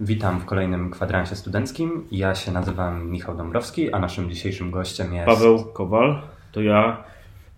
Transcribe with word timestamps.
Witam 0.00 0.40
w 0.40 0.44
kolejnym 0.44 0.90
kwadransie 0.90 1.36
studenckim. 1.36 2.08
Ja 2.10 2.34
się 2.34 2.52
nazywam 2.52 3.10
Michał 3.10 3.36
Dąbrowski, 3.36 3.92
a 3.92 3.98
naszym 3.98 4.30
dzisiejszym 4.30 4.70
gościem 4.70 5.14
jest. 5.14 5.26
Paweł 5.26 5.64
Kowal. 5.64 6.22
To 6.52 6.60
ja 6.60 7.04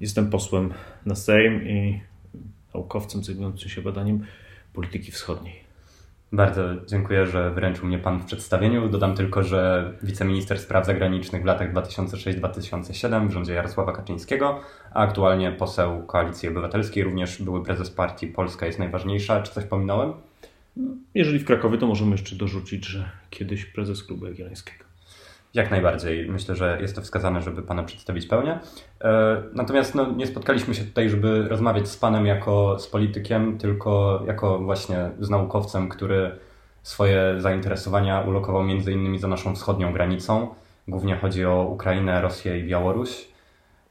jestem 0.00 0.30
posłem 0.30 0.74
na 1.06 1.14
Sejm 1.14 1.68
i 1.68 2.00
naukowcem 2.74 3.24
zajmującym 3.24 3.68
się 3.68 3.82
badaniem 3.82 4.26
polityki 4.72 5.12
wschodniej. 5.12 5.60
Bardzo 6.32 6.62
dziękuję, 6.86 7.26
że 7.26 7.50
wręczył 7.50 7.86
mnie 7.86 7.98
Pan 7.98 8.20
w 8.20 8.24
przedstawieniu. 8.24 8.88
Dodam 8.88 9.14
tylko, 9.14 9.42
że 9.42 9.92
wiceminister 10.02 10.58
spraw 10.58 10.86
zagranicznych 10.86 11.42
w 11.42 11.44
latach 11.44 11.72
2006-2007 11.72 13.28
w 13.28 13.32
rządzie 13.32 13.52
Jarosława 13.52 13.92
Kaczyńskiego, 13.92 14.60
a 14.94 15.00
aktualnie 15.00 15.52
poseł 15.52 16.02
Koalicji 16.02 16.48
Obywatelskiej, 16.48 17.04
również 17.04 17.42
były 17.42 17.64
prezes 17.64 17.90
partii 17.90 18.26
Polska 18.26 18.66
jest 18.66 18.78
najważniejsza. 18.78 19.42
Czy 19.42 19.52
coś 19.52 19.64
pominąłem? 19.64 20.12
Jeżeli 21.14 21.38
w 21.38 21.44
Krakowie, 21.44 21.78
to 21.78 21.86
możemy 21.86 22.10
jeszcze 22.10 22.36
dorzucić, 22.36 22.86
że 22.86 23.10
kiedyś 23.30 23.64
prezes 23.64 24.04
Klubu 24.04 24.26
Jagiellońskiego. 24.26 24.84
Jak 25.54 25.70
najbardziej. 25.70 26.28
Myślę, 26.28 26.56
że 26.56 26.78
jest 26.80 26.96
to 26.96 27.02
wskazane, 27.02 27.42
żeby 27.42 27.62
Pana 27.62 27.82
przedstawić 27.82 28.26
pełnię. 28.26 28.58
E, 29.00 29.42
natomiast 29.52 29.94
no, 29.94 30.12
nie 30.12 30.26
spotkaliśmy 30.26 30.74
się 30.74 30.84
tutaj, 30.84 31.10
żeby 31.10 31.48
rozmawiać 31.48 31.88
z 31.88 31.96
Panem 31.96 32.26
jako 32.26 32.78
z 32.78 32.86
politykiem, 32.86 33.58
tylko 33.58 34.22
jako 34.26 34.58
właśnie 34.58 35.10
z 35.20 35.30
naukowcem, 35.30 35.88
który 35.88 36.30
swoje 36.82 37.34
zainteresowania 37.38 38.20
ulokował 38.20 38.64
między 38.64 38.92
innymi 38.92 39.18
za 39.18 39.28
naszą 39.28 39.54
wschodnią 39.54 39.92
granicą. 39.92 40.54
Głównie 40.88 41.16
chodzi 41.16 41.44
o 41.44 41.62
Ukrainę, 41.64 42.22
Rosję 42.22 42.58
i 42.58 42.68
Białoruś. 42.68 43.28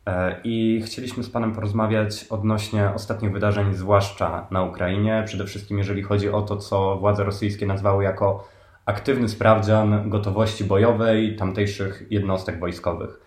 E, 0.07 0.41
I 0.43 0.81
chcieliśmy 0.85 1.23
z 1.23 1.29
Panem 1.29 1.51
porozmawiać 1.51 2.25
odnośnie 2.29 2.91
ostatnich 2.95 3.31
wydarzeń, 3.31 3.73
zwłaszcza 3.73 4.47
na 4.51 4.63
Ukrainie. 4.63 5.23
Przede 5.25 5.45
wszystkim, 5.45 5.77
jeżeli 5.77 6.03
chodzi 6.03 6.29
o 6.29 6.41
to, 6.41 6.57
co 6.57 6.97
władze 6.97 7.23
rosyjskie 7.23 7.65
nazwały 7.65 8.03
jako 8.03 8.47
aktywny 8.85 9.29
sprawdzian 9.29 10.09
gotowości 10.09 10.63
bojowej 10.63 11.35
tamtejszych 11.35 12.07
jednostek 12.09 12.59
wojskowych. 12.59 13.19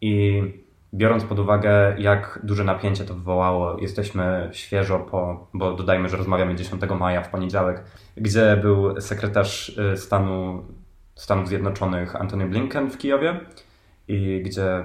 I 0.00 0.42
biorąc 0.94 1.24
pod 1.24 1.38
uwagę, 1.38 1.96
jak 1.98 2.40
duże 2.42 2.64
napięcie 2.64 3.04
to 3.04 3.14
wywołało, 3.14 3.76
jesteśmy 3.80 4.48
świeżo 4.52 4.98
po, 4.98 5.46
bo 5.54 5.72
dodajmy, 5.72 6.08
że 6.08 6.16
rozmawiamy 6.16 6.54
10 6.54 6.82
maja 6.98 7.22
w 7.22 7.28
poniedziałek, 7.28 7.84
gdzie 8.16 8.56
był 8.62 9.00
sekretarz 9.00 9.68
y, 9.68 9.96
stanu 9.96 10.64
Stanów 11.14 11.48
Zjednoczonych 11.48 12.16
Antony 12.16 12.46
Blinken 12.46 12.90
w 12.90 12.98
Kijowie 12.98 13.40
i 14.08 14.42
gdzie 14.42 14.84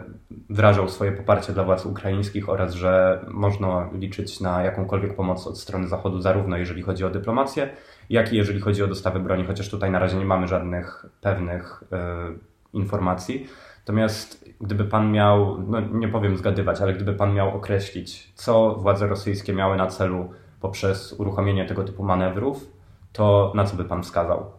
wyrażał 0.49 0.89
swoje 0.89 1.11
poparcie 1.11 1.53
dla 1.53 1.63
władz 1.63 1.85
ukraińskich 1.85 2.49
oraz, 2.49 2.73
że 2.73 3.25
można 3.27 3.89
liczyć 3.93 4.39
na 4.39 4.63
jakąkolwiek 4.63 5.15
pomoc 5.15 5.47
od 5.47 5.59
strony 5.59 5.87
Zachodu, 5.87 6.21
zarówno 6.21 6.57
jeżeli 6.57 6.81
chodzi 6.81 7.05
o 7.05 7.09
dyplomację, 7.09 7.69
jak 8.09 8.33
i 8.33 8.37
jeżeli 8.37 8.59
chodzi 8.59 8.83
o 8.83 8.87
dostawy 8.87 9.19
broni, 9.19 9.45
chociaż 9.45 9.69
tutaj 9.69 9.91
na 9.91 9.99
razie 9.99 10.17
nie 10.17 10.25
mamy 10.25 10.47
żadnych 10.47 11.05
pewnych 11.21 11.83
y, 11.83 12.77
informacji. 12.77 13.47
Natomiast 13.79 14.49
gdyby 14.61 14.85
pan 14.85 15.11
miał, 15.11 15.61
no 15.67 15.81
nie 15.81 16.07
powiem 16.07 16.37
zgadywać, 16.37 16.81
ale 16.81 16.93
gdyby 16.93 17.13
pan 17.13 17.33
miał 17.33 17.55
określić, 17.55 18.33
co 18.35 18.75
władze 18.75 19.07
rosyjskie 19.07 19.53
miały 19.53 19.77
na 19.77 19.87
celu 19.87 20.29
poprzez 20.61 21.13
uruchomienie 21.13 21.65
tego 21.65 21.83
typu 21.83 22.03
manewrów, 22.03 22.71
to 23.13 23.51
na 23.55 23.63
co 23.63 23.75
by 23.75 23.85
pan 23.85 24.03
wskazał? 24.03 24.51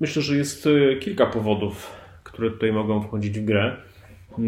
Myślę, 0.00 0.22
że 0.22 0.36
jest 0.36 0.66
e, 0.66 0.96
kilka 0.96 1.26
powodów, 1.26 1.92
które 2.36 2.50
tutaj 2.50 2.72
mogą 2.72 3.02
wchodzić 3.02 3.40
w 3.40 3.44
grę. 3.44 3.76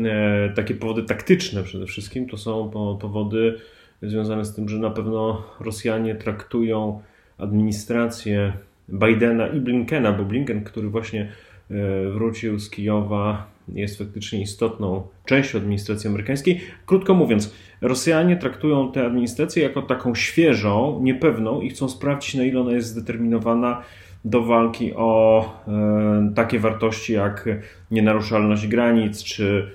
E, 0.04 0.52
takie 0.54 0.74
powody 0.74 1.02
taktyczne 1.02 1.62
przede 1.62 1.86
wszystkim 1.86 2.28
to 2.28 2.36
są 2.36 2.70
powody 3.00 3.58
związane 4.02 4.44
z 4.44 4.54
tym, 4.54 4.68
że 4.68 4.78
na 4.78 4.90
pewno 4.90 5.42
Rosjanie 5.60 6.14
traktują 6.14 7.02
administrację 7.38 8.52
Bidena 8.88 9.46
i 9.46 9.60
Blinkena, 9.60 10.12
bo 10.12 10.24
Blinken, 10.24 10.64
który 10.64 10.88
właśnie 10.88 11.32
e, 11.70 12.10
wrócił 12.10 12.58
z 12.58 12.70
Kijowa, 12.70 13.46
jest 13.68 13.98
faktycznie 13.98 14.40
istotną 14.40 15.06
częścią 15.24 15.58
administracji 15.58 16.08
amerykańskiej. 16.08 16.60
Krótko 16.86 17.14
mówiąc, 17.14 17.54
Rosjanie 17.80 18.36
traktują 18.36 18.92
tę 18.92 19.06
administrację 19.06 19.62
jako 19.62 19.82
taką 19.82 20.14
świeżą, 20.14 21.00
niepewną 21.02 21.60
i 21.60 21.70
chcą 21.70 21.88
sprawdzić, 21.88 22.34
na 22.34 22.44
ile 22.44 22.60
ona 22.60 22.72
jest 22.72 22.88
zdeterminowana 22.88 23.82
do 24.24 24.42
walki 24.42 24.92
o 24.96 25.44
e, 25.68 26.32
takie 26.34 26.58
wartości 26.58 27.12
jak 27.12 27.48
nienaruszalność 27.90 28.66
granic 28.66 29.24
czy 29.24 29.70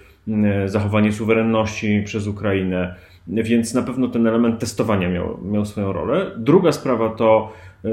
zachowanie 0.65 1.11
suwerenności 1.11 2.01
przez 2.05 2.27
Ukrainę 2.27 2.95
więc 3.27 3.73
na 3.73 3.81
pewno 3.81 4.07
ten 4.07 4.27
element 4.27 4.59
testowania 4.59 5.09
miał, 5.09 5.39
miał 5.43 5.65
swoją 5.65 5.93
rolę. 5.93 6.31
Druga 6.37 6.71
sprawa 6.71 7.09
to 7.09 7.53
e, 7.85 7.89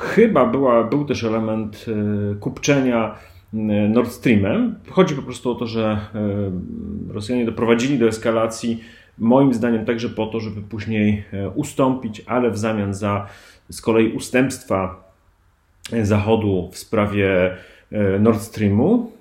chyba 0.00 0.46
była, 0.46 0.84
był 0.84 1.04
też 1.04 1.24
element 1.24 1.86
e, 1.88 2.34
kupczenia 2.34 3.14
Nord 3.88 4.10
Streamem. 4.10 4.74
Chodzi 4.90 5.14
po 5.14 5.22
prostu 5.22 5.50
o 5.50 5.54
to, 5.54 5.66
że 5.66 5.98
Rosjanie 7.08 7.44
doprowadzili 7.44 7.98
do 7.98 8.08
eskalacji, 8.08 8.84
moim 9.18 9.54
zdaniem 9.54 9.84
także 9.84 10.08
po 10.08 10.26
to, 10.26 10.40
żeby 10.40 10.62
później 10.62 11.24
ustąpić, 11.54 12.22
ale 12.26 12.50
w 12.50 12.58
zamian 12.58 12.94
za 12.94 13.26
z 13.68 13.80
kolei 13.80 14.12
ustępstwa 14.12 15.07
Zachodu 16.02 16.68
w 16.72 16.78
sprawie 16.78 17.56
Nord 18.20 18.40
Streamu. 18.40 19.12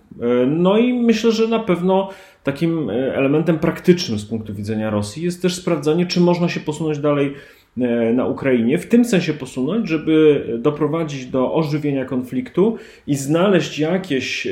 No 0.48 0.78
i 0.78 0.94
myślę, 0.94 1.32
że 1.32 1.48
na 1.48 1.60
pewno 1.60 2.10
takim 2.48 2.90
e, 2.90 3.16
elementem 3.16 3.60
praktycznym 3.60 4.20
z 4.20 4.26
punktu 4.26 4.54
widzenia 4.54 4.90
Rosji 4.90 5.24
jest 5.24 5.42
też 5.42 5.56
sprawdzanie, 5.56 6.06
czy 6.06 6.22
można 6.22 6.50
się 6.50 6.60
posunąć 6.60 7.00
dalej 7.00 7.34
e, 7.78 8.14
na 8.14 8.26
Ukrainie, 8.26 8.78
w 8.78 8.88
tym 8.88 9.06
sensie 9.06 9.34
posunąć, 9.34 9.90
żeby 9.90 10.46
doprowadzić 10.60 11.26
do 11.26 11.54
ożywienia 11.54 12.06
konfliktu 12.06 12.78
i 13.08 13.16
znaleźć 13.16 13.80
jakieś 13.80 14.48
e, 14.48 14.52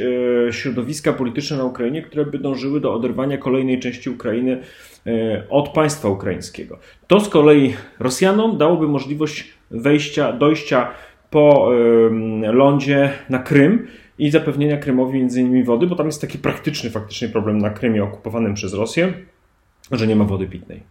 środowiska 0.52 1.14
polityczne 1.14 1.58
na 1.58 1.64
Ukrainie, 1.64 2.02
które 2.02 2.26
by 2.26 2.40
dążyły 2.40 2.82
do 2.82 2.94
oderwania 2.94 3.38
kolejnej 3.38 3.80
części 3.80 4.10
Ukrainy 4.10 4.58
od 5.50 5.70
państwa 5.70 6.10
ukraińskiego. 6.10 6.78
To 7.08 7.20
z 7.20 7.30
kolei 7.30 7.74
Rosjanom 8.00 8.58
dałoby 8.58 8.88
możliwość 8.88 9.54
wejścia, 9.72 10.34
dojścia 10.34 10.88
po 11.30 11.72
lądzie 12.54 13.10
na 13.30 13.40
Krym 13.40 13.88
i 14.18 14.32
zapewnienia 14.32 14.78
Krymowi 14.78 15.20
między 15.20 15.42
innymi 15.42 15.64
wody, 15.64 15.88
bo 15.88 15.96
tam 15.96 16.06
jest 16.06 16.22
taki 16.22 16.38
praktyczny 16.38 16.90
faktycznie 16.90 17.30
problem 17.30 17.58
na 17.58 17.70
Krymie 17.70 18.04
okupowanym 18.04 18.54
przez 18.54 18.74
Rosję, 18.74 19.14
że 19.92 20.08
nie 20.08 20.16
ma 20.16 20.26
wody 20.26 20.48
pitnej. 20.48 20.84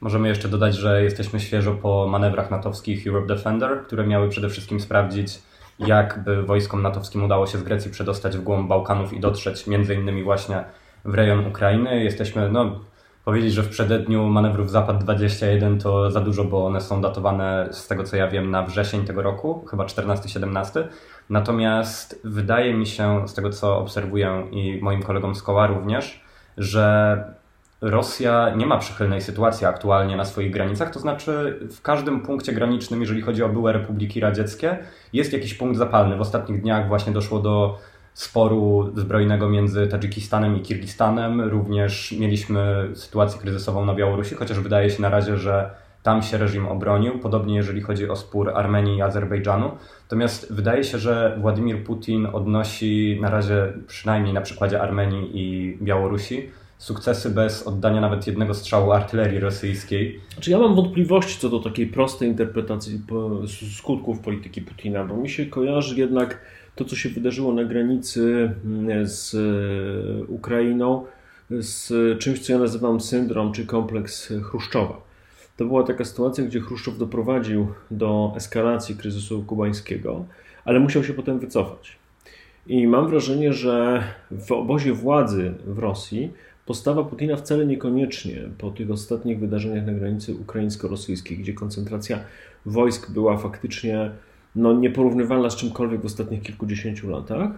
Możemy 0.00 0.28
jeszcze 0.28 0.48
dodać, 0.48 0.74
że 0.74 1.04
jesteśmy 1.04 1.40
świeżo 1.40 1.74
po 1.74 2.06
manewrach 2.08 2.50
natowskich 2.50 3.06
Europe 3.06 3.26
Defender, 3.26 3.82
które 3.86 4.06
miały 4.06 4.28
przede 4.28 4.48
wszystkim 4.48 4.80
sprawdzić, 4.80 5.38
jak 5.78 6.24
by 6.24 6.42
wojskom 6.42 6.82
natowskim 6.82 7.24
udało 7.24 7.46
się 7.46 7.58
z 7.58 7.62
Grecji 7.62 7.90
przedostać 7.90 8.36
w 8.36 8.42
głąb 8.42 8.68
Bałkanów 8.68 9.12
i 9.12 9.20
dotrzeć 9.20 9.66
między 9.66 9.94
innymi 9.94 10.22
właśnie 10.22 10.64
w 11.04 11.14
rejon 11.14 11.46
Ukrainy. 11.46 12.04
Jesteśmy, 12.04 12.48
no, 12.48 12.80
powiedzieć, 13.24 13.52
że 13.52 13.62
w 13.62 13.68
przededniu 13.68 14.26
manewrów 14.26 14.70
Zapad 14.70 15.04
21 15.04 15.78
to 15.78 16.10
za 16.10 16.20
dużo, 16.20 16.44
bo 16.44 16.66
one 16.66 16.80
są 16.80 17.00
datowane 17.00 17.68
z 17.70 17.86
tego 17.86 18.04
co 18.04 18.16
ja 18.16 18.28
wiem 18.28 18.50
na 18.50 18.62
wrzesień 18.62 19.04
tego 19.04 19.22
roku, 19.22 19.64
chyba 19.70 19.84
14-17. 19.84 20.84
Natomiast 21.30 22.20
wydaje 22.24 22.74
mi 22.74 22.86
się, 22.86 23.28
z 23.28 23.34
tego 23.34 23.50
co 23.50 23.78
obserwuję 23.78 24.46
i 24.50 24.78
moim 24.82 25.02
kolegom 25.02 25.34
z 25.34 25.42
koła 25.42 25.66
również, 25.66 26.24
że 26.58 27.18
Rosja 27.80 28.54
nie 28.56 28.66
ma 28.66 28.78
przychylnej 28.78 29.20
sytuacji 29.20 29.66
aktualnie 29.66 30.16
na 30.16 30.24
swoich 30.24 30.52
granicach, 30.52 30.90
to 30.90 31.00
znaczy 31.00 31.60
w 31.70 31.82
każdym 31.82 32.20
punkcie 32.20 32.52
granicznym, 32.52 33.00
jeżeli 33.00 33.22
chodzi 33.22 33.42
o 33.42 33.48
były 33.48 33.72
republiki 33.72 34.20
radzieckie, 34.20 34.78
jest 35.12 35.32
jakiś 35.32 35.54
punkt 35.54 35.78
zapalny. 35.78 36.16
W 36.16 36.20
ostatnich 36.20 36.62
dniach 36.62 36.88
właśnie 36.88 37.12
doszło 37.12 37.38
do 37.38 37.78
sporu 38.14 38.92
zbrojnego 38.96 39.48
między 39.48 39.86
Tadżykistanem 39.86 40.56
i 40.56 40.60
Kirgistanem. 40.60 41.40
Również 41.40 42.12
mieliśmy 42.12 42.88
sytuację 42.94 43.40
kryzysową 43.40 43.84
na 43.84 43.94
Białorusi, 43.94 44.34
chociaż 44.34 44.60
wydaje 44.60 44.90
się 44.90 45.02
na 45.02 45.08
razie, 45.08 45.36
że 45.36 45.70
tam 46.02 46.22
się 46.22 46.38
reżim 46.38 46.68
obronił, 46.68 47.18
podobnie 47.18 47.56
jeżeli 47.56 47.80
chodzi 47.80 48.08
o 48.08 48.16
spór 48.16 48.50
Armenii 48.50 48.96
i 48.96 49.02
Azerbejdżanu. 49.02 49.70
Natomiast 50.02 50.52
wydaje 50.52 50.84
się, 50.84 50.98
że 50.98 51.38
Władimir 51.40 51.84
Putin 51.84 52.26
odnosi 52.32 53.18
na 53.20 53.30
razie, 53.30 53.72
przynajmniej 53.86 54.34
na 54.34 54.40
przykładzie 54.40 54.82
Armenii 54.82 55.30
i 55.34 55.78
Białorusi, 55.82 56.50
sukcesy 56.78 57.30
bez 57.30 57.66
oddania 57.66 58.00
nawet 58.00 58.26
jednego 58.26 58.54
strzału 58.54 58.92
artylerii 58.92 59.40
rosyjskiej. 59.40 60.20
Znaczy 60.34 60.50
ja 60.50 60.58
mam 60.58 60.74
wątpliwości 60.74 61.40
co 61.40 61.48
do 61.48 61.58
takiej 61.58 61.86
prostej 61.86 62.28
interpretacji 62.28 63.00
skutków 63.78 64.20
polityki 64.20 64.62
Putina, 64.62 65.04
bo 65.04 65.16
mi 65.16 65.28
się 65.28 65.46
kojarzy 65.46 65.96
jednak 65.96 66.40
to, 66.74 66.84
co 66.84 66.96
się 66.96 67.08
wydarzyło 67.08 67.52
na 67.52 67.64
granicy 67.64 68.52
mm, 68.64 69.06
z 69.08 69.34
e, 69.34 70.24
Ukrainą, 70.24 71.04
z 71.50 71.92
czymś, 72.18 72.40
co 72.40 72.52
ja 72.52 72.58
nazywam 72.58 73.00
syndrom 73.00 73.52
czy 73.52 73.66
kompleks 73.66 74.32
Chruszczowa. 74.42 75.00
To 75.56 75.64
była 75.64 75.82
taka 75.82 76.04
sytuacja, 76.04 76.44
gdzie 76.44 76.60
Chruszczow 76.60 76.98
doprowadził 76.98 77.68
do 77.90 78.32
eskalacji 78.36 78.96
kryzysu 78.96 79.42
kubańskiego, 79.42 80.24
ale 80.64 80.80
musiał 80.80 81.04
się 81.04 81.12
potem 81.12 81.38
wycofać. 81.38 81.96
I 82.66 82.86
mam 82.86 83.08
wrażenie, 83.08 83.52
że 83.52 84.04
w 84.30 84.52
obozie 84.52 84.92
władzy 84.92 85.54
w 85.66 85.78
Rosji 85.78 86.32
postawa 86.66 87.04
Putina 87.04 87.36
wcale 87.36 87.66
niekoniecznie 87.66 88.42
po 88.58 88.70
tych 88.70 88.90
ostatnich 88.90 89.38
wydarzeniach 89.38 89.86
na 89.86 89.92
granicy 89.92 90.34
ukraińsko-rosyjskiej, 90.34 91.38
gdzie 91.38 91.52
koncentracja 91.52 92.20
wojsk 92.66 93.10
była 93.10 93.36
faktycznie 93.36 94.10
no, 94.56 94.72
nieporównywalna 94.72 95.50
z 95.50 95.56
czymkolwiek 95.56 96.00
w 96.00 96.04
ostatnich 96.04 96.42
kilkudziesięciu 96.42 97.10
latach, 97.10 97.50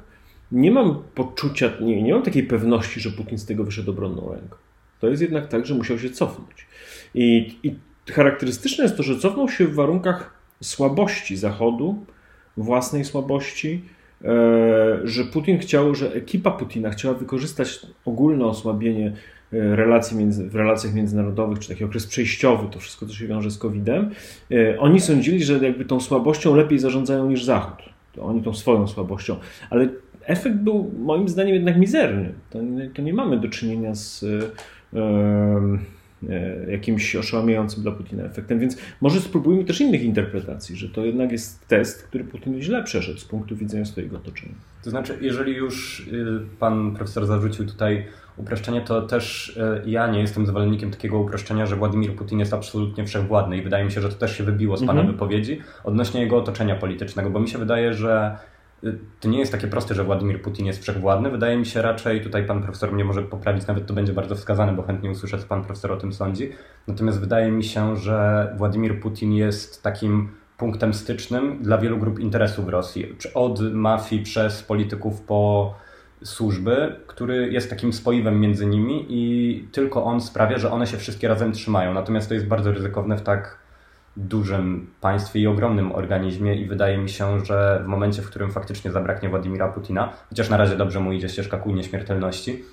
nie 0.53 0.71
mam 0.71 1.03
poczucia, 1.15 1.71
nie, 1.81 2.03
nie 2.03 2.15
mam 2.15 2.23
takiej 2.23 2.43
pewności, 2.43 3.01
że 3.01 3.11
Putin 3.11 3.39
z 3.39 3.47
tego 3.47 3.65
wyszedł 3.65 3.91
obronną 3.91 4.33
ręką. 4.33 4.57
To 5.01 5.09
jest 5.09 5.23
jednak 5.23 5.49
tak, 5.49 5.67
że 5.67 5.75
musiał 5.75 5.99
się 5.99 6.11
cofnąć. 6.11 6.67
I, 7.15 7.59
I 7.63 7.75
charakterystyczne 8.13 8.85
jest 8.85 8.97
to, 8.97 9.03
że 9.03 9.19
cofnął 9.19 9.49
się 9.49 9.67
w 9.67 9.75
warunkach 9.75 10.35
słabości 10.63 11.37
Zachodu, 11.37 12.05
własnej 12.57 13.05
słabości, 13.05 13.85
e, 14.25 15.01
że 15.05 15.25
Putin 15.25 15.59
chciał, 15.59 15.95
że 15.95 16.13
ekipa 16.13 16.51
Putina 16.51 16.91
chciała 16.91 17.15
wykorzystać 17.15 17.87
ogólne 18.05 18.47
osłabienie 18.47 19.13
relacji 19.53 20.17
między, 20.17 20.49
w 20.49 20.55
relacjach 20.55 20.95
międzynarodowych, 20.95 21.59
czy 21.59 21.69
taki 21.69 21.85
okres 21.85 22.07
przejściowy, 22.07 22.69
to 22.71 22.79
wszystko, 22.79 23.07
co 23.07 23.15
się 23.15 23.27
wiąże 23.27 23.51
z 23.51 23.59
COVID-em. 23.59 24.11
E, 24.51 24.79
oni 24.79 25.01
sądzili, 25.01 25.45
że 25.45 25.59
jakby 25.59 25.85
tą 25.85 26.01
słabością 26.01 26.57
lepiej 26.57 26.79
zarządzają 26.79 27.31
niż 27.31 27.45
Zachód. 27.45 27.85
To 28.13 28.23
oni 28.23 28.43
tą 28.43 28.55
swoją 28.55 28.89
słabością. 28.89 29.37
Ale 29.71 29.89
efekt 30.23 30.57
był 30.57 30.93
moim 30.99 31.29
zdaniem 31.29 31.55
jednak 31.55 31.79
mizerny. 31.79 32.33
To, 32.51 32.59
to 32.95 33.03
nie 33.03 33.15
mamy 33.15 33.41
do 33.41 33.49
czynienia 33.49 33.95
z 33.95 34.25
jakimś 36.69 37.17
oszałamiającym 37.17 37.83
dla 37.83 37.93
Putina 37.93 38.25
efektem, 38.25 38.59
więc 38.59 38.77
może 39.01 39.21
spróbujmy 39.21 39.65
też 39.65 39.81
innych 39.81 40.03
interpretacji, 40.03 40.77
że 40.77 40.89
to 40.89 41.05
jednak 41.05 41.33
jest 41.33 41.69
test, 41.69 42.03
który 42.03 42.25
Putin 42.25 42.63
źle 42.63 42.85
przeszedł 42.85 43.19
z 43.19 43.25
punktu 43.25 43.57
widzenia 43.57 43.85
swojego 43.85 44.17
otoczenia. 44.17 44.55
To 44.85 44.91
znaczy, 44.91 45.19
jeżeli 45.21 45.55
już 45.55 46.01
y, 46.01 46.41
pan 46.59 46.95
profesor 46.97 47.27
zarzucił 47.27 47.67
tutaj 47.67 48.05
uproszczenie, 48.37 48.81
to 48.81 49.03
też 49.03 49.49
y, 49.49 49.91
ja 49.91 50.07
nie 50.07 50.21
jestem 50.21 50.47
zwolennikiem 50.47 50.91
takiego 50.91 51.19
uproszczenia, 51.19 51.67
że 51.67 51.77
Władimir 51.77 52.17
Putin 52.17 52.39
jest 52.39 52.55
absolutnie 52.55 53.05
wszechwładny 53.05 53.57
i 53.57 53.63
wydaje 53.63 53.85
mi 53.85 53.93
się, 53.93 54.01
że 54.01 54.09
to 54.09 54.15
też 54.15 54.37
się 54.39 54.45
wybiło 54.45 54.77
z 54.77 54.81
pana 54.81 55.01
mhm. 55.01 55.13
wypowiedzi 55.13 55.61
odnośnie 55.85 56.21
jego 56.21 56.37
otoczenia 56.37 56.77
politycznego, 56.77 57.31
bo 57.31 57.41
mi 57.41 57.49
się 57.49 57.59
wydaje, 57.59 57.95
że 57.95 58.39
to 59.21 59.29
nie 59.29 59.39
jest 59.39 59.53
takie 59.53 59.69
proste, 59.69 59.95
że 59.95 60.05
Władimir 60.05 60.43
Putin 60.43 60.67
jest 60.67 60.83
wszechwładny. 60.83 61.31
Wydaje 61.31 61.57
mi 61.57 61.67
się 61.67 61.83
raczej, 61.83 62.21
tutaj 62.21 62.47
pan 62.47 62.63
profesor 62.63 62.93
mnie 62.93 63.05
może 63.05 63.23
poprawić, 63.23 63.67
nawet 63.67 63.87
to 63.87 63.95
będzie 63.95 64.13
bardzo 64.13 64.35
wskazane, 64.35 64.73
bo 64.73 64.83
chętnie 64.83 65.11
usłyszę, 65.11 65.39
co 65.39 65.47
pan 65.47 65.65
profesor 65.65 65.93
o 65.93 65.97
tym 65.97 66.13
sądzi. 66.13 66.51
Natomiast 66.87 67.21
wydaje 67.21 67.53
mi 67.53 67.65
się, 67.65 67.97
że 67.97 68.55
Władimir 68.59 69.01
Putin 69.01 69.33
jest 69.33 69.83
takim 69.83 70.29
punktem 70.59 70.95
stycznym 70.95 71.63
dla 71.63 71.79
wielu 71.79 71.99
grup 71.99 72.19
interesów 72.19 72.67
w 72.67 72.69
Rosji. 72.69 73.17
Od 73.35 73.73
mafii 73.73 74.23
przez 74.23 74.63
polityków 74.63 75.21
po 75.21 75.75
służby, 76.25 76.97
który 77.07 77.53
jest 77.53 77.71
takim 77.71 77.93
spoiwem 77.93 78.41
między 78.41 78.67
nimi 78.67 79.07
i 79.09 79.69
tylko 79.73 80.05
on 80.05 80.21
sprawia, 80.21 80.59
że 80.59 80.71
one 80.71 80.87
się 80.87 80.97
wszystkie 80.97 81.29
razem 81.29 81.53
trzymają. 81.53 81.95
Natomiast 81.95 82.29
to 82.29 82.35
jest 82.35 82.47
bardzo 82.47 82.73
ryzykowne 82.73 83.17
w 83.17 83.23
tak 83.23 83.59
dużym 84.17 84.91
państwie 85.01 85.41
i 85.41 85.47
ogromnym 85.47 85.93
organizmie 85.93 86.55
i 86.55 86.67
wydaje 86.67 86.99
mi 86.99 87.09
się, 87.09 87.45
że 87.45 87.81
w 87.85 87.87
momencie, 87.87 88.23
w 88.23 88.27
którym 88.27 88.51
faktycznie 88.51 88.91
zabraknie 88.91 89.29
Władimira 89.29 89.69
Putina, 89.69 90.13
chociaż 90.29 90.51
na 90.51 90.57
razie 90.57 90.77
dobrze 90.77 91.01
mu 91.01 91.13
idzie 91.13 91.29
ścieżka 91.29 91.57
ku 91.57 91.73
nieśmiertelności, 91.73 92.65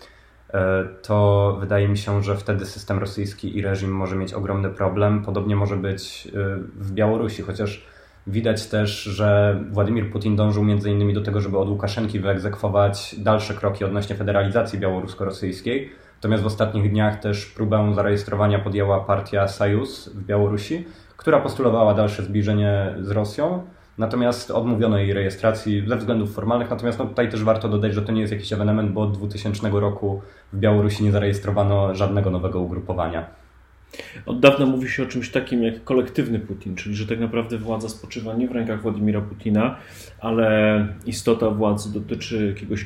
e, 0.54 0.84
to 1.01 1.57
wydaje 1.60 1.88
mi 1.88 1.98
się, 1.98 2.24
że 2.24 2.38
wtedy 2.38 2.66
system 2.66 3.00
rosyjski 3.00 3.57
i 3.57 3.62
reżim 3.62 3.92
może 3.92 4.16
mieć 4.16 4.34
ogromny 4.34 4.69
problem. 4.69 5.24
Podobnie 5.24 5.56
może 5.56 5.75
być 5.78 6.28
e, 6.28 6.31
w 6.75 6.92
Białorusi, 6.92 7.42
chociaż 7.42 7.86
widać 8.28 8.68
też, 8.68 9.04
że 9.04 9.60
Władimir 9.72 10.12
Putin 10.12 10.36
dążył 10.36 10.64
między 10.64 10.92
innymi 10.92 11.14
do 11.14 11.22
tego, 11.22 11.42
żeby 11.42 11.58
od 11.58 11.70
Łukaszenki 11.70 12.20
wyegzekwować 12.20 13.16
dalsze 13.18 13.54
kroki 13.54 13.86
odnośnie 13.86 14.16
federalizacji 14.16 14.80
białorusko-rosyjskiej. 14.80 15.90
Natomiast 16.16 16.44
w 16.44 16.48
ostatnich 16.48 16.92
dniach 16.92 17.20
też 17.20 17.46
próbę 17.46 17.94
zarejestrowania 17.96 18.60
podjęła 18.60 19.00
partia 19.00 19.48
Sajus 19.48 20.10
w 20.10 20.25
Białorusi, 20.25 20.86
która 21.18 21.40
postulowała 21.40 21.94
dalsze 21.94 22.24
zbliżenie 22.24 22.96
z 23.02 23.12
Rosją. 23.12 23.64
Natomiast 23.98 24.52
odmówiono 24.52 24.98
jej 24.98 25.14
rejestracji 25.14 25.84
ze 25.88 25.98
względów 25.98 26.34
formalnych. 26.34 26.70
Natomiast 26.70 27.00
no, 27.00 27.06
tutaj 27.06 27.30
też 27.30 27.44
warto 27.44 27.70
dodać, 27.70 27.94
że 27.94 28.02
to 28.02 28.12
nie 28.12 28.22
jest 28.22 28.34
jakiś 28.34 28.54
ewenement, 28.54 28.92
bo 28.92 29.02
od 29.02 29.18
2000 29.18 29.70
roku 29.70 30.22
w 30.54 30.58
Białorusi 30.58 31.04
nie 31.04 31.12
zarejestrowano 31.12 31.96
żadnego 31.96 32.30
nowego 32.31 32.60
ugrupowania. 32.60 33.43
Od 34.25 34.40
dawna 34.40 34.66
mówi 34.66 34.90
się 34.90 35.04
o 35.04 35.06
czymś 35.06 35.30
takim 35.30 35.63
jak 35.63 35.84
kolektywny 35.84 36.40
Putin, 36.40 36.75
czyli 36.75 36.95
że 36.95 37.07
tak 37.07 37.19
naprawdę 37.19 37.57
władza 37.57 37.90
spoczywa 37.90 38.34
nie 38.34 38.48
w 38.48 38.51
rękach 38.51 38.81
Władimira 38.81 39.22
Putina, 39.22 39.78
ale 40.19 40.88
istota 41.06 41.50
władzy 41.50 41.94
dotyczy 41.94 42.48
jakiegoś 42.48 42.86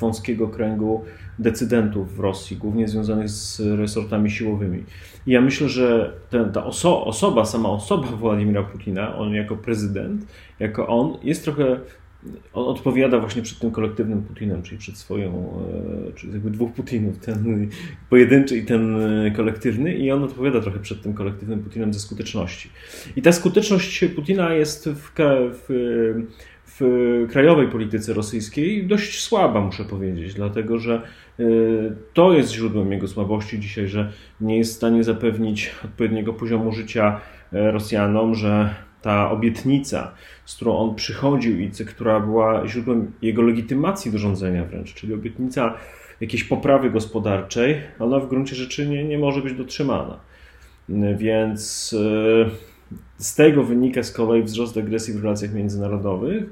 wąskiego 0.00 0.48
kręgu 0.48 1.04
decydentów 1.38 2.16
w 2.16 2.20
Rosji, 2.20 2.56
głównie 2.56 2.88
związanych 2.88 3.28
z 3.28 3.60
resortami 3.60 4.30
siłowymi. 4.30 4.84
I 5.26 5.30
ja 5.30 5.40
myślę, 5.40 5.68
że 5.68 6.12
ten, 6.30 6.52
ta 6.52 6.64
oso 6.64 7.04
osoba, 7.04 7.44
sama 7.44 7.68
osoba 7.68 8.06
Władimira 8.06 8.62
Putina, 8.62 9.16
on 9.16 9.34
jako 9.34 9.56
prezydent, 9.56 10.26
jako 10.58 10.86
on, 10.86 11.16
jest 11.22 11.44
trochę 11.44 11.80
on 12.52 12.68
odpowiada 12.68 13.18
właśnie 13.20 13.42
przed 13.42 13.58
tym 13.58 13.70
kolektywnym 13.70 14.22
Putinem, 14.22 14.62
czyli 14.62 14.78
przed 14.78 14.96
swoją, 14.96 15.60
e, 16.08 16.12
czyli 16.12 16.32
jakby 16.32 16.50
dwóch 16.50 16.72
Putinów, 16.72 17.18
ten 17.18 17.68
pojedynczy 18.10 18.56
i 18.56 18.64
ten 18.64 18.96
e, 19.26 19.30
kolektywny, 19.30 19.94
i 19.94 20.10
on 20.10 20.24
odpowiada 20.24 20.60
trochę 20.60 20.78
przed 20.78 21.02
tym 21.02 21.14
kolektywnym 21.14 21.62
Putinem 21.62 21.94
ze 21.94 22.00
skuteczności. 22.00 22.70
I 23.16 23.22
ta 23.22 23.32
skuteczność 23.32 24.04
Putina 24.16 24.54
jest 24.54 24.88
w, 24.88 25.12
w, 25.52 25.66
w 26.66 27.26
krajowej 27.30 27.68
polityce 27.68 28.12
rosyjskiej 28.12 28.86
dość 28.86 29.20
słaba, 29.20 29.60
muszę 29.60 29.84
powiedzieć, 29.84 30.34
dlatego 30.34 30.78
że 30.78 31.02
e, 31.38 31.44
to 32.14 32.32
jest 32.32 32.52
źródłem 32.52 32.92
jego 32.92 33.08
słabości 33.08 33.60
dzisiaj, 33.60 33.88
że 33.88 34.12
nie 34.40 34.58
jest 34.58 34.72
w 34.72 34.76
stanie 34.76 35.04
zapewnić 35.04 35.74
odpowiedniego 35.84 36.32
poziomu 36.32 36.72
życia 36.72 37.20
Rosjanom, 37.52 38.34
że 38.34 38.74
ta 39.02 39.30
obietnica, 39.30 40.12
z 40.44 40.56
którą 40.56 40.76
on 40.76 40.94
przychodził 40.94 41.60
i 41.60 41.70
która 41.70 42.20
była 42.20 42.68
źródłem 42.68 43.12
jego 43.22 43.42
legitymacji 43.42 44.12
do 44.12 44.18
rządzenia 44.18 44.64
wręcz, 44.64 44.94
czyli 44.94 45.14
obietnica 45.14 45.74
jakiejś 46.20 46.44
poprawy 46.44 46.90
gospodarczej, 46.90 47.80
ona 47.98 48.18
w 48.18 48.28
gruncie 48.28 48.56
rzeczy 48.56 48.86
nie, 48.86 49.04
nie 49.04 49.18
może 49.18 49.42
być 49.42 49.54
dotrzymana. 49.54 50.20
Więc 51.16 51.94
e, 52.46 52.50
z 53.18 53.34
tego 53.34 53.64
wynika 53.64 54.02
z 54.02 54.12
kolei 54.12 54.42
wzrost 54.42 54.78
agresji 54.78 55.14
w 55.14 55.24
relacjach 55.24 55.52
międzynarodowych. 55.52 56.44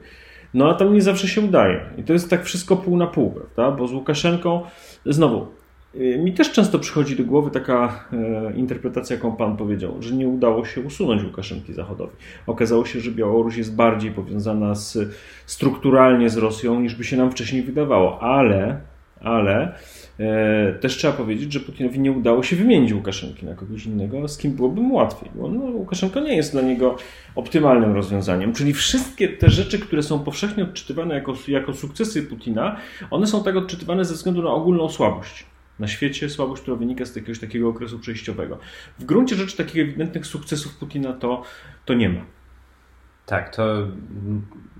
No 0.54 0.70
a 0.70 0.74
tam 0.74 0.94
nie 0.94 1.02
zawsze 1.02 1.28
się 1.28 1.40
udaje. 1.40 1.80
I 1.96 2.02
to 2.02 2.12
jest 2.12 2.30
tak 2.30 2.44
wszystko 2.44 2.76
pół 2.76 2.96
na 2.96 3.06
pół, 3.06 3.30
prawda? 3.30 3.76
Bo 3.76 3.88
z 3.88 3.92
Łukaszenką, 3.92 4.62
znowu, 5.06 5.46
mi 5.94 6.32
też 6.32 6.52
często 6.52 6.79
przychodzi 6.79 7.17
do 7.17 7.25
głowy 7.25 7.50
taka 7.50 8.05
e, 8.12 8.52
interpretacja, 8.56 9.17
jaką 9.17 9.37
Pan 9.37 9.56
powiedział, 9.56 10.02
że 10.02 10.14
nie 10.14 10.29
udało 10.29 10.64
się 10.64 10.81
usunąć 10.81 11.25
Łukaszenki 11.25 11.73
Zachodowi. 11.75 12.12
Okazało 12.46 12.85
się, 12.85 13.00
że 13.00 13.11
Białoruś 13.11 13.56
jest 13.56 13.76
bardziej 13.76 14.11
powiązana 14.11 14.75
z, 14.75 14.99
strukturalnie 15.46 16.31
z 16.31 16.37
Rosją, 16.37 16.81
niż 16.81 16.94
by 16.94 17.05
się 17.05 17.17
nam 17.17 17.30
wcześniej 17.30 17.62
wydawało, 17.62 18.23
ale, 18.23 18.80
ale 19.21 19.75
e, 20.21 20.73
też 20.73 20.97
trzeba 20.97 21.12
powiedzieć, 21.12 21.52
że 21.52 21.61
Putinowi 21.61 22.00
nie 22.00 22.12
udało 22.12 22.42
się 22.42 22.57
wymienić 22.57 22.92
Łukaszenki 22.92 23.47
na 23.47 23.54
kogoś 23.54 23.87
innego, 23.87 24.28
z 24.28 24.38
kim 24.38 24.52
byłoby 24.52 24.80
mu 24.80 24.95
łatwiej. 24.95 25.30
Bo 25.35 25.49
no, 25.49 25.61
Łukaszenko 25.61 26.21
nie 26.21 26.37
jest 26.37 26.52
dla 26.52 26.62
niego 26.62 26.97
optymalnym 27.35 27.95
rozwiązaniem. 27.95 28.52
Czyli 28.52 28.73
wszystkie 28.73 29.28
te 29.28 29.50
rzeczy, 29.50 29.78
które 29.78 30.02
są 30.02 30.18
powszechnie 30.18 30.64
odczytywane 30.64 31.14
jako, 31.14 31.35
jako 31.49 31.73
sukcesy 31.73 32.23
Putina, 32.23 32.76
one 33.11 33.26
są 33.26 33.45
tak 33.45 33.57
odczytywane 33.57 34.04
ze 34.04 34.14
względu 34.14 34.42
na 34.42 34.50
ogólną 34.50 34.88
słabość 34.88 35.47
na 35.78 35.88
świecie, 35.88 36.30
słabość, 36.30 36.62
która 36.62 36.76
wynika 36.76 37.04
z 37.04 37.16
jakiegoś 37.16 37.38
takiego 37.40 37.68
okresu 37.68 37.99
przejściowego. 37.99 38.58
W 38.99 39.04
gruncie 39.04 39.37
rzeczy 39.37 39.56
takich 39.56 39.82
ewidentnych 39.82 40.26
sukcesów 40.26 40.76
Putina 40.76 41.12
to, 41.12 41.42
to 41.85 41.94
nie 41.94 42.08
ma. 42.08 42.20
Tak, 43.26 43.56
to 43.56 43.88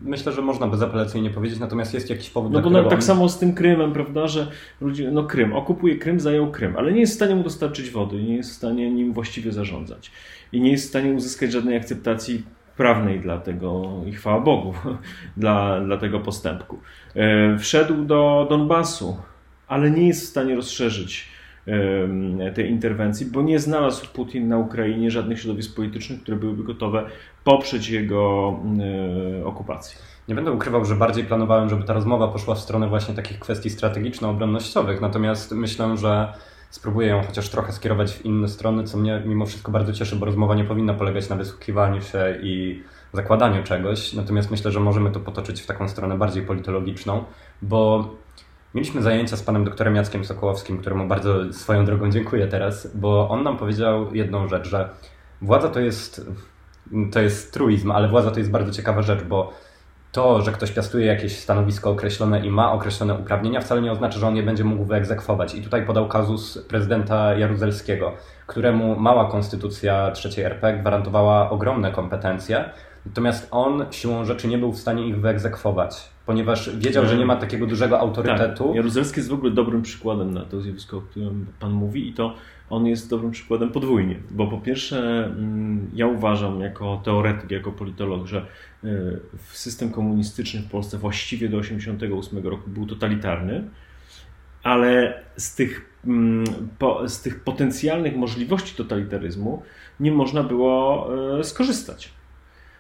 myślę, 0.03 0.33
że 0.33 0.43
można 0.43 0.67
bezapelacyjnie 0.67 1.31
powiedzieć, 1.31 1.59
natomiast 1.59 1.95
jest 1.95 2.11
jakiś 2.11 2.31
powód. 2.31 2.53
No 2.53 2.61
bo 2.61 2.71
no, 2.71 2.85
tak 2.85 2.93
on... 2.93 3.03
samo 3.03 3.29
z 3.29 3.39
tym 3.39 3.55
Krymem, 3.55 3.93
prawda, 3.93 4.29
że 4.29 4.51
ludzie, 4.81 5.11
no 5.11 5.25
Krym, 5.25 5.53
okupuje 5.53 5.97
Krym, 5.97 6.21
zajął 6.21 6.51
Krym, 6.51 6.77
ale 6.77 6.93
nie 6.93 7.01
jest 7.01 7.13
w 7.13 7.17
stanie 7.17 7.35
mu 7.35 7.43
dostarczyć 7.43 7.91
wody, 7.91 8.23
nie 8.23 8.37
jest 8.37 8.51
w 8.51 8.55
stanie 8.55 8.91
nim 8.91 9.13
właściwie 9.13 9.53
zarządzać 9.53 10.11
i 10.53 10.61
nie 10.61 10.71
jest 10.71 10.85
w 10.85 10.89
stanie 10.89 11.13
uzyskać 11.13 11.53
żadnej 11.53 11.77
akceptacji 11.77 12.43
prawnej 12.77 13.21
dla 13.21 13.39
tego 13.39 13.91
i 14.07 14.13
chwała 14.13 14.41
Bogu, 14.41 14.75
dla, 15.37 15.81
dla 15.81 15.97
tego 15.97 16.21
postępku. 16.21 16.79
E, 17.15 17.59
wszedł 17.59 18.05
do 18.05 18.47
Donbasu, 18.51 19.17
ale 19.69 19.91
nie 19.91 20.07
jest 20.09 20.23
w 20.23 20.29
stanie 20.29 20.57
rozszerzyć 20.57 21.29
tej 22.55 22.71
interwencji, 22.71 23.27
bo 23.27 23.43
nie 23.43 23.59
znalazł 23.59 24.07
Putin 24.13 24.49
na 24.49 24.59
Ukrainie 24.59 25.11
żadnych 25.11 25.41
środowisk 25.41 25.77
politycznych, 25.77 26.23
które 26.23 26.37
byłyby 26.37 26.65
gotowe 26.65 27.05
poprzeć 27.45 27.89
jego 27.89 28.55
okupację. 29.45 29.99
Nie 30.29 30.35
będę 30.35 30.53
ukrywał, 30.53 30.85
że 30.85 30.95
bardziej 30.95 31.25
planowałem, 31.25 31.69
żeby 31.69 31.85
ta 31.85 31.93
rozmowa 31.93 32.29
poszła 32.29 32.55
w 32.55 32.59
stronę 32.59 32.89
właśnie 32.89 33.15
takich 33.15 33.39
kwestii 33.39 33.71
strategiczno-obronnościowych, 33.71 35.01
natomiast 35.01 35.53
myślę, 35.53 35.97
że 35.97 36.33
spróbuję 36.71 37.09
ją 37.09 37.23
chociaż 37.23 37.49
trochę 37.49 37.73
skierować 37.73 38.13
w 38.13 38.25
inne 38.25 38.49
strony, 38.49 38.85
co 38.85 38.99
mnie 38.99 39.23
mimo 39.27 39.47
wszystko 39.47 39.73
bardzo 39.73 39.93
cieszy, 39.93 40.17
bo 40.17 40.27
rozmowa 40.27 40.55
nie 40.55 40.65
powinna 40.65 40.95
polegać 40.95 41.29
na 41.29 41.37
wysłuchiwaniu 41.37 42.03
się 42.03 42.39
i 42.43 42.83
zakładaniu 43.13 43.63
czegoś, 43.63 44.13
natomiast 44.13 44.51
myślę, 44.51 44.71
że 44.71 44.81
możemy 44.81 45.11
to 45.11 45.21
potoczyć 45.21 45.61
w 45.61 45.67
taką 45.67 45.89
stronę 45.89 46.19
bardziej 46.19 46.43
politologiczną, 46.43 47.25
bo 47.63 48.11
Mieliśmy 48.75 49.03
zajęcia 49.03 49.37
z 49.37 49.43
panem 49.43 49.65
doktorem 49.65 49.97
Jackiem 49.97 50.25
Sokołowskim, 50.25 50.79
któremu 50.79 51.09
bardzo 51.09 51.53
swoją 51.53 51.85
drogą 51.85 52.11
dziękuję 52.11 52.47
teraz, 52.47 52.97
bo 52.97 53.29
on 53.29 53.43
nam 53.43 53.57
powiedział 53.57 54.15
jedną 54.15 54.49
rzecz, 54.49 54.69
że 54.69 54.89
władza 55.43 55.69
to 55.69 55.81
jest 55.81 56.27
to 57.13 57.21
jest 57.21 57.53
truizm, 57.53 57.91
ale 57.91 58.09
władza 58.09 58.31
to 58.31 58.39
jest 58.39 58.51
bardzo 58.51 58.73
ciekawa 58.73 59.03
rzecz, 59.03 59.23
bo 59.23 59.53
to, 60.13 60.43
że 60.43 60.53
ktoś 60.53 60.73
piastuje 60.73 61.07
jakieś 61.07 61.39
stanowisko 61.39 61.91
określone 61.91 62.47
i 62.47 62.51
ma 62.51 62.73
określone 62.73 63.15
uprawnienia, 63.15 63.61
wcale 63.61 63.83
nie 63.83 63.93
oznacza, 63.93 64.19
że 64.19 64.27
on 64.27 64.37
je 64.37 64.43
będzie 64.43 64.65
mógł 64.65 64.85
wyegzekwować. 64.85 65.55
I 65.55 65.63
tutaj 65.63 65.87
podał 65.87 66.09
kazus 66.09 66.59
prezydenta 66.69 67.35
Jaruzelskiego, 67.35 68.13
któremu 68.47 68.97
mała 68.97 69.31
konstytucja 69.31 70.13
III 70.25 70.45
RP 70.45 70.79
gwarantowała 70.79 71.51
ogromne 71.51 71.93
kompetencje, 71.93 72.71
natomiast 73.07 73.49
on 73.51 73.87
siłą 73.91 74.25
rzeczy 74.25 74.49
nie 74.49 74.59
był 74.59 74.73
w 74.73 74.79
stanie 74.79 75.09
ich 75.09 75.21
wyegzekwować, 75.21 76.11
ponieważ 76.29 76.77
wiedział, 76.77 77.07
że 77.07 77.17
nie 77.17 77.27
ma 77.27 77.37
takiego 77.37 77.67
dużego 77.67 78.01
autorytetu. 78.01 78.67
Tak. 78.67 78.77
Jaruzelski 78.77 79.21
jest 79.21 79.31
w 79.31 79.33
ogóle 79.33 79.53
dobrym 79.53 79.83
przykładem 79.83 80.35
na 80.35 80.45
to 80.45 80.61
zjawisko, 80.61 80.97
o 80.97 81.01
którym 81.01 81.47
Pan 81.61 81.73
mówi 81.73 82.09
i 82.09 82.13
to 82.13 82.35
on 82.71 82.87
jest 82.87 83.11
dobrym 83.11 83.31
przykładem 83.31 83.71
podwójnie, 83.71 84.17
bo 84.31 84.47
po 84.47 84.59
pierwsze 84.59 85.25
mm, 85.25 85.91
ja 85.95 86.07
uważam 86.07 86.61
jako 86.61 87.01
teoretyk, 87.05 87.51
jako 87.51 87.73
politolog, 87.73 88.27
że 88.27 88.47
y, 88.85 88.89
system 89.53 89.91
komunistyczny 89.91 90.61
w 90.61 90.71
Polsce 90.71 90.99
właściwie 90.99 91.49
do 91.49 91.61
1988 91.61 92.51
roku 92.51 92.71
był 92.71 92.87
totalitarny, 92.87 93.65
ale 94.63 95.23
z 95.37 95.55
tych, 95.55 96.01
mm, 96.07 96.45
z 97.07 97.23
tych 97.23 97.41
potencjalnych 97.41 98.17
możliwości 98.17 98.77
totalitaryzmu 98.77 99.63
nie 100.01 100.13
można 100.13 100.43
było 100.43 101.09
y, 101.41 101.45
skorzystać. 101.45 102.19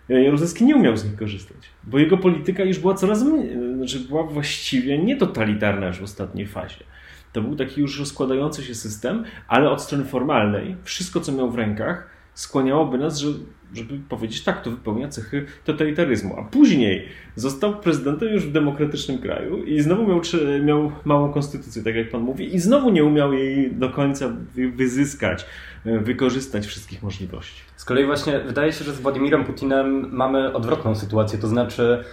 Jaruzelski 0.09 0.65
nie 0.65 0.77
umiał 0.77 0.97
z 0.97 1.05
nich 1.05 1.17
korzystać, 1.17 1.59
bo 1.85 1.99
jego 1.99 2.19
polityka 2.19 2.65
już 2.65 2.79
była 2.79 2.95
coraz 2.95 3.23
mniej, 3.23 3.51
znaczy 3.77 4.01
była 4.01 4.23
właściwie 4.23 4.99
nietotalitarna 4.99 5.87
już 5.87 5.99
w 5.99 6.03
ostatniej 6.03 6.47
fazie. 6.47 6.85
To 7.33 7.43
był 7.43 7.57
taki 7.57 7.81
już 7.81 7.99
rozkładający 7.99 8.65
się 8.65 8.75
system, 8.75 9.25
ale 9.49 9.71
od 9.71 9.83
strony 9.83 10.05
formalnej 10.05 10.77
wszystko, 10.83 11.21
co 11.21 11.33
miał 11.33 11.51
w 11.51 11.55
rękach, 11.55 12.18
skłaniałoby 12.39 12.99
nas, 12.99 13.19
że, 13.19 13.29
żeby 13.75 14.01
powiedzieć 14.09 14.45
tak, 14.45 14.63
to 14.63 14.71
wypełnia 14.71 15.09
cechy 15.09 15.47
totalitaryzmu. 15.65 16.37
A 16.39 16.43
później 16.45 17.09
został 17.37 17.81
prezydentem 17.81 18.29
już 18.29 18.47
w 18.47 18.53
demokratycznym 18.53 19.19
kraju 19.19 19.65
i 19.65 19.81
znowu 19.81 20.07
miał, 20.07 20.21
miał 20.65 20.93
małą 21.05 21.33
konstytucję, 21.33 21.83
tak 21.83 21.95
jak 21.95 22.11
pan 22.11 22.21
mówi, 22.21 22.55
i 22.55 22.59
znowu 22.59 22.91
nie 22.91 23.05
umiał 23.05 23.33
jej 23.33 23.73
do 23.73 23.91
końca 23.91 24.37
wyzyskać, 24.77 25.47
e, 25.85 25.99
wykorzystać 25.99 26.67
wszystkich 26.67 27.03
możliwości. 27.03 27.63
Z 27.77 27.85
kolei 27.85 28.07
właśnie 28.07 28.41
wydaje 28.41 28.73
się, 28.73 28.85
że 28.85 28.93
z 28.93 29.01
Władimirem 29.01 29.45
Putinem 29.45 30.17
mamy 30.17 30.53
odwrotną 30.53 30.95
sytuację, 30.95 31.39
to 31.39 31.49
znaczy 31.49 32.05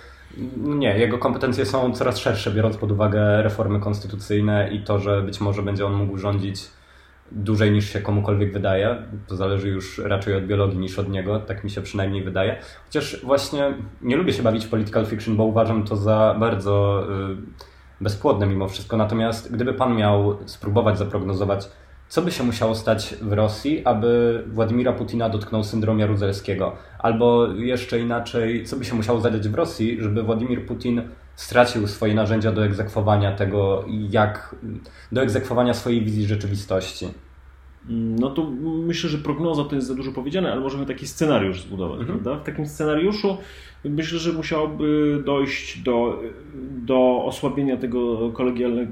no 0.57 0.75
nie, 0.75 0.99
jego 0.99 1.17
kompetencje 1.17 1.65
są 1.65 1.93
coraz 1.93 2.17
szersze, 2.17 2.51
biorąc 2.51 2.77
pod 2.77 2.91
uwagę 2.91 3.43
reformy 3.43 3.79
konstytucyjne 3.79 4.69
i 4.71 4.83
to, 4.83 4.99
że 4.99 5.21
być 5.21 5.41
może 5.41 5.63
będzie 5.63 5.85
on 5.85 5.93
mógł 5.93 6.17
rządzić 6.17 6.61
dłużej 7.31 7.71
niż 7.71 7.93
się 7.93 8.01
komukolwiek 8.01 8.53
wydaje. 8.53 8.97
To 9.27 9.35
zależy 9.35 9.69
już 9.69 9.97
raczej 9.97 10.35
od 10.35 10.45
biologii 10.45 10.79
niż 10.79 10.99
od 10.99 11.09
niego, 11.09 11.39
tak 11.39 11.63
mi 11.63 11.69
się 11.69 11.81
przynajmniej 11.81 12.23
wydaje. 12.23 12.59
Chociaż 12.85 13.21
właśnie 13.23 13.73
nie 14.01 14.15
lubię 14.15 14.33
się 14.33 14.43
bawić 14.43 14.65
w 14.65 14.69
political 14.69 15.05
fiction, 15.05 15.37
bo 15.37 15.43
uważam 15.43 15.83
to 15.83 15.95
za 15.95 16.35
bardzo 16.39 17.03
y, 17.31 17.35
bezpłodne 18.01 18.47
mimo 18.47 18.67
wszystko. 18.67 18.97
Natomiast 18.97 19.53
gdyby 19.53 19.73
pan 19.73 19.95
miał 19.95 20.37
spróbować 20.45 20.97
zaprognozować, 20.97 21.67
co 22.07 22.21
by 22.21 22.31
się 22.31 22.43
musiało 22.43 22.75
stać 22.75 23.15
w 23.21 23.33
Rosji, 23.33 23.85
aby 23.85 24.43
Władimira 24.47 24.93
Putina 24.93 25.29
dotknął 25.29 25.63
syndrom 25.63 25.99
jaruzelskiego? 25.99 26.75
Albo 26.99 27.47
jeszcze 27.47 27.99
inaczej, 27.99 28.65
co 28.65 28.75
by 28.75 28.85
się 28.85 28.95
musiało 28.95 29.21
zadać 29.21 29.49
w 29.49 29.55
Rosji, 29.55 29.97
żeby 30.01 30.23
Władimir 30.23 30.65
Putin 30.65 31.01
stracił 31.35 31.87
swoje 31.87 32.15
narzędzia 32.15 32.51
do 32.51 32.65
egzekwowania 32.65 33.35
tego, 33.35 33.85
jak 34.09 34.55
do 35.11 35.21
egzekwowania 35.21 35.73
swojej 35.73 36.05
wizji 36.05 36.25
rzeczywistości? 36.25 37.07
No 37.89 38.29
to 38.29 38.51
myślę, 38.87 39.09
że 39.09 39.17
prognoza 39.17 39.63
to 39.63 39.75
jest 39.75 39.87
za 39.87 39.95
dużo 39.95 40.11
powiedziane, 40.11 40.51
ale 40.51 40.61
możemy 40.61 40.85
taki 40.85 41.07
scenariusz 41.07 41.61
zbudować, 41.61 41.99
mhm. 41.99 42.19
prawda? 42.19 42.43
W 42.43 42.45
takim 42.45 42.65
scenariuszu 42.65 43.37
myślę, 43.83 44.19
że 44.19 44.33
musiałoby 44.33 45.21
dojść 45.25 45.79
do, 45.79 46.21
do 46.85 47.23
osłabienia 47.25 47.77
tego 47.77 48.31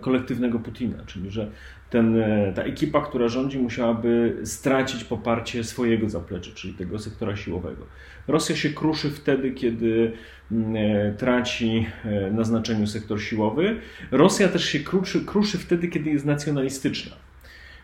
kolektywnego 0.02 0.60
Putina, 0.60 0.98
czyli 1.06 1.32
że 1.32 1.52
ten, 1.90 2.22
e, 2.22 2.54
ta 2.56 2.64
ekipa, 2.64 3.02
która 3.02 3.28
rządzi, 3.28 3.60
musiałaby 3.60 4.38
stracić 4.44 5.04
poparcie 5.04 5.64
swojego 5.64 6.10
zaplecza, 6.10 6.52
czyli 6.56 6.74
tego 6.74 7.00
sektora 7.00 7.36
siłowego. 7.36 7.86
Rosja 8.28 8.56
się 8.56 8.70
kruszy 8.70 9.10
wtedy, 9.10 9.52
kiedy 9.52 10.12
mm, 10.52 10.76
e, 10.76 11.14
traci 11.14 11.86
e, 12.06 12.32
na 12.32 12.44
znaczeniu 12.44 12.88
sektor 12.88 13.22
siłowy. 13.22 13.76
Rosja 14.12 14.48
też 14.48 14.66
się 14.66 14.80
kruszy, 14.80 15.26
kruszy 15.26 15.58
wtedy, 15.58 15.88
kiedy 15.88 16.10
jest 16.10 16.26
nacjonalistyczna. 16.26 17.23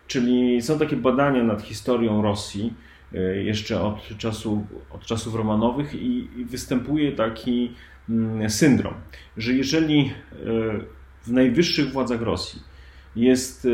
Czyli 0.09 0.61
są 0.61 0.79
takie 0.79 0.95
badania 0.95 1.43
nad 1.43 1.61
historią 1.61 2.21
Rosji 2.21 2.73
jeszcze 3.43 3.81
od, 3.81 4.17
czasu, 4.17 4.65
od 4.91 5.05
czasów 5.05 5.35
romanowych 5.35 5.95
i, 5.95 6.27
i 6.37 6.45
występuje 6.45 7.11
taki 7.11 7.71
mm, 8.09 8.49
syndrom, 8.49 8.93
że 9.37 9.53
jeżeli 9.53 10.13
w 11.23 11.31
najwyższych 11.31 11.91
władzach 11.91 12.21
Rosji 12.21 12.61
jest 13.15 13.65
e, 13.65 13.69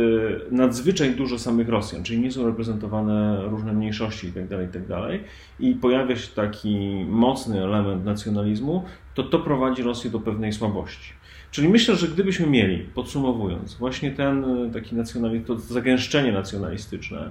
nadzwyczaj 0.56 1.16
dużo 1.16 1.40
samych 1.40 1.70
Rosjan, 1.70 2.04
czyli 2.04 2.20
nie 2.20 2.32
są 2.32 2.46
reprezentowane 2.46 3.42
różne 3.50 3.74
mniejszości 3.74 4.28
itd., 4.28 4.48
tak 4.48 4.62
itd. 4.62 4.88
Tak 4.88 5.30
i 5.60 5.76
pojawia 5.76 6.16
się 6.16 6.28
taki 6.36 7.06
mocny 7.08 7.64
element 7.64 8.06
nacjonalizmu, 8.06 8.84
to 9.14 9.24
to 9.24 9.40
prowadzi 9.40 9.84
Rosję 9.84 10.12
do 10.12 10.20
pewnej 10.20 10.54
słabości. 10.54 11.14
Czyli 11.56 11.70
myślę, 11.70 11.96
że 11.96 12.08
gdybyśmy 12.08 12.48
mieli, 12.48 12.86
podsumowując, 12.96 13.76
właśnie 13.76 14.12
ten 14.12 14.44
e, 14.44 14.72
taki 14.74 14.96
nacjonalizm, 14.96 15.46
to 15.46 15.58
zagęszczenie 15.58 16.32
nacjonalistyczne 16.32 17.30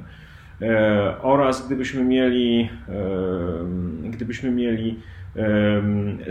e, 0.62 1.14
oraz 1.23 1.66
gdybyśmy 1.66 2.04
mieli, 2.04 2.69
e, 2.88 4.11
gdybyśmy 4.11 4.50
mieli 4.50 5.00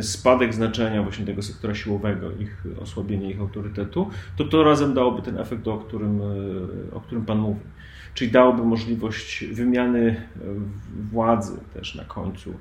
spadek 0.02 0.54
znaczenia 0.54 1.04
właśnie 1.04 1.26
tego 1.26 1.42
sektora 1.42 1.76
siłowego, 1.76 2.32
ich 2.32 2.64
osłabienie 2.82 3.32
ich 3.32 3.40
autorytetu, 3.40 4.10
to 4.38 4.44
to 4.44 4.64
razem 4.64 4.94
dałoby 4.94 5.22
ten 5.22 5.38
efekt, 5.38 5.68
o 5.68 5.78
którym, 5.78 6.22
e, 6.92 6.96
o 6.96 7.02
którym 7.02 7.26
Pan 7.26 7.38
mówi. 7.38 7.60
Czyli 8.14 8.32
dałoby 8.32 8.64
możliwość 8.64 9.46
wymiany 9.46 10.02
e, 10.10 10.40
władzy 11.12 11.60
też 11.74 11.96
na 11.96 12.04
końcu 12.04 12.54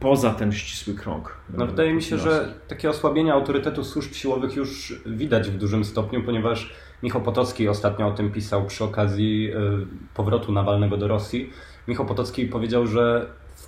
poza 0.00 0.34
ten 0.34 0.52
ścisły 0.52 0.94
krąg. 0.94 1.36
No, 1.54 1.64
e, 1.64 1.66
wydaje 1.66 1.94
mi 1.94 2.02
się, 2.02 2.18
że 2.18 2.54
takie 2.68 2.90
osłabienie 2.90 3.32
autorytetu 3.32 3.84
służb 3.84 4.12
siłowych 4.12 4.56
już 4.56 5.02
widać 5.06 5.50
w 5.50 5.58
dużym 5.58 5.84
stopniu, 5.84 6.22
ponieważ 6.22 6.72
Michał 7.02 7.22
Potocki 7.22 7.68
ostatnio 7.68 8.08
o 8.08 8.12
tym 8.12 8.32
pisał 8.32 8.66
przy 8.66 8.84
okazji 8.84 9.52
powrotu 10.14 10.52
Nawalnego 10.52 10.96
do 10.96 11.08
Rosji. 11.08 11.50
Michał 11.88 12.06
Potocki 12.06 12.46
powiedział, 12.46 12.86
że 12.86 13.26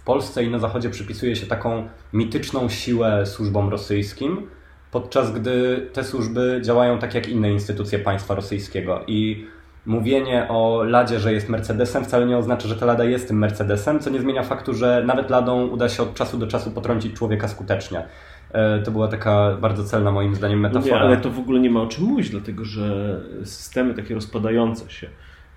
Polsce 0.09 0.45
i 0.45 0.51
na 0.51 0.59
Zachodzie 0.59 0.91
przypisuje 0.91 1.37
się 1.37 1.47
taką 1.47 1.89
mityczną 2.13 2.69
siłę 2.69 3.27
służbom 3.27 3.69
rosyjskim, 3.69 4.47
podczas 4.91 5.33
gdy 5.33 5.87
te 5.93 6.05
służby 6.05 6.61
działają 6.65 6.99
tak 6.99 7.15
jak 7.15 7.29
inne 7.29 7.53
instytucje 7.53 7.99
państwa 7.99 8.35
rosyjskiego. 8.35 9.05
I 9.07 9.47
mówienie 9.89 10.47
o 10.49 10.83
Ladzie, 10.83 11.21
że 11.21 11.33
jest 11.33 11.49
Mercedesem, 11.49 12.05
wcale 12.05 12.27
nie 12.27 12.39
oznacza, 12.39 12.69
że 12.69 12.77
ta 12.77 12.87
Lada 12.87 13.05
jest 13.05 13.29
tym 13.29 13.39
Mercedesem, 13.39 14.01
co 14.01 14.11
nie 14.11 14.21
zmienia 14.21 14.43
faktu, 14.43 14.75
że 14.75 15.03
nawet 15.07 15.31
Ladą 15.31 15.67
uda 15.67 15.89
się 15.89 16.03
od 16.03 16.15
czasu 16.15 16.39
do 16.39 16.47
czasu 16.47 16.71
potrącić 16.71 17.17
człowieka 17.17 17.49
skutecznie. 17.49 18.05
E, 18.53 18.83
to 18.83 18.91
była 18.91 19.09
taka 19.09 19.57
bardzo 19.61 19.85
celna 19.85 20.13
moim 20.13 20.35
zdaniem 20.35 20.61
metafora. 20.61 20.97
Nie, 20.97 21.01
ale 21.01 21.17
to 21.17 21.31
w 21.31 21.39
ogóle 21.39 21.61
nie 21.61 21.71
ma 21.71 21.81
o 21.81 21.87
czym 21.87 22.05
mówić, 22.05 22.31
dlatego 22.31 22.65
że 22.65 23.21
systemy 23.45 23.95
takie 23.95 24.15
rozpadające 24.15 24.91
się, 24.91 25.09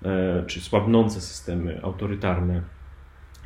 e, 0.04 0.42
czy 0.46 0.60
słabnące 0.60 1.20
systemy 1.20 1.80
autorytarne, 1.82 2.62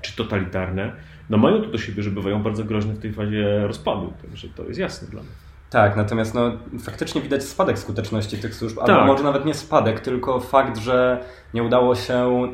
czy 0.03 0.17
totalitarne, 0.17 0.93
no 1.31 1.39
mają 1.39 1.63
to 1.63 1.69
do 1.69 1.79
siebie, 1.79 2.03
że 2.03 2.11
bywają 2.11 2.43
bardzo 2.43 2.65
groźne 2.65 2.95
w 2.95 2.99
tej 2.99 3.13
fazie 3.13 3.67
rozpadu, 3.67 4.13
także 4.23 4.49
to 4.49 4.65
jest 4.65 4.81
jasne 4.81 5.09
dla 5.09 5.23
mnie. 5.23 5.46
Tak, 5.71 5.97
natomiast 5.97 6.35
no, 6.35 6.53
faktycznie 6.81 7.21
widać 7.21 7.45
spadek 7.45 7.79
skuteczności 7.79 8.39
tych 8.39 8.55
służb, 8.55 8.79
tak. 8.79 8.89
albo 8.89 9.07
może 9.07 9.25
nawet 9.25 9.45
nie 9.45 9.55
spadek, 9.55 10.01
tylko 10.01 10.41
fakt, 10.41 10.79
że 10.79 11.25
nie 11.55 11.63
udało 11.63 11.95
się, 11.95 12.49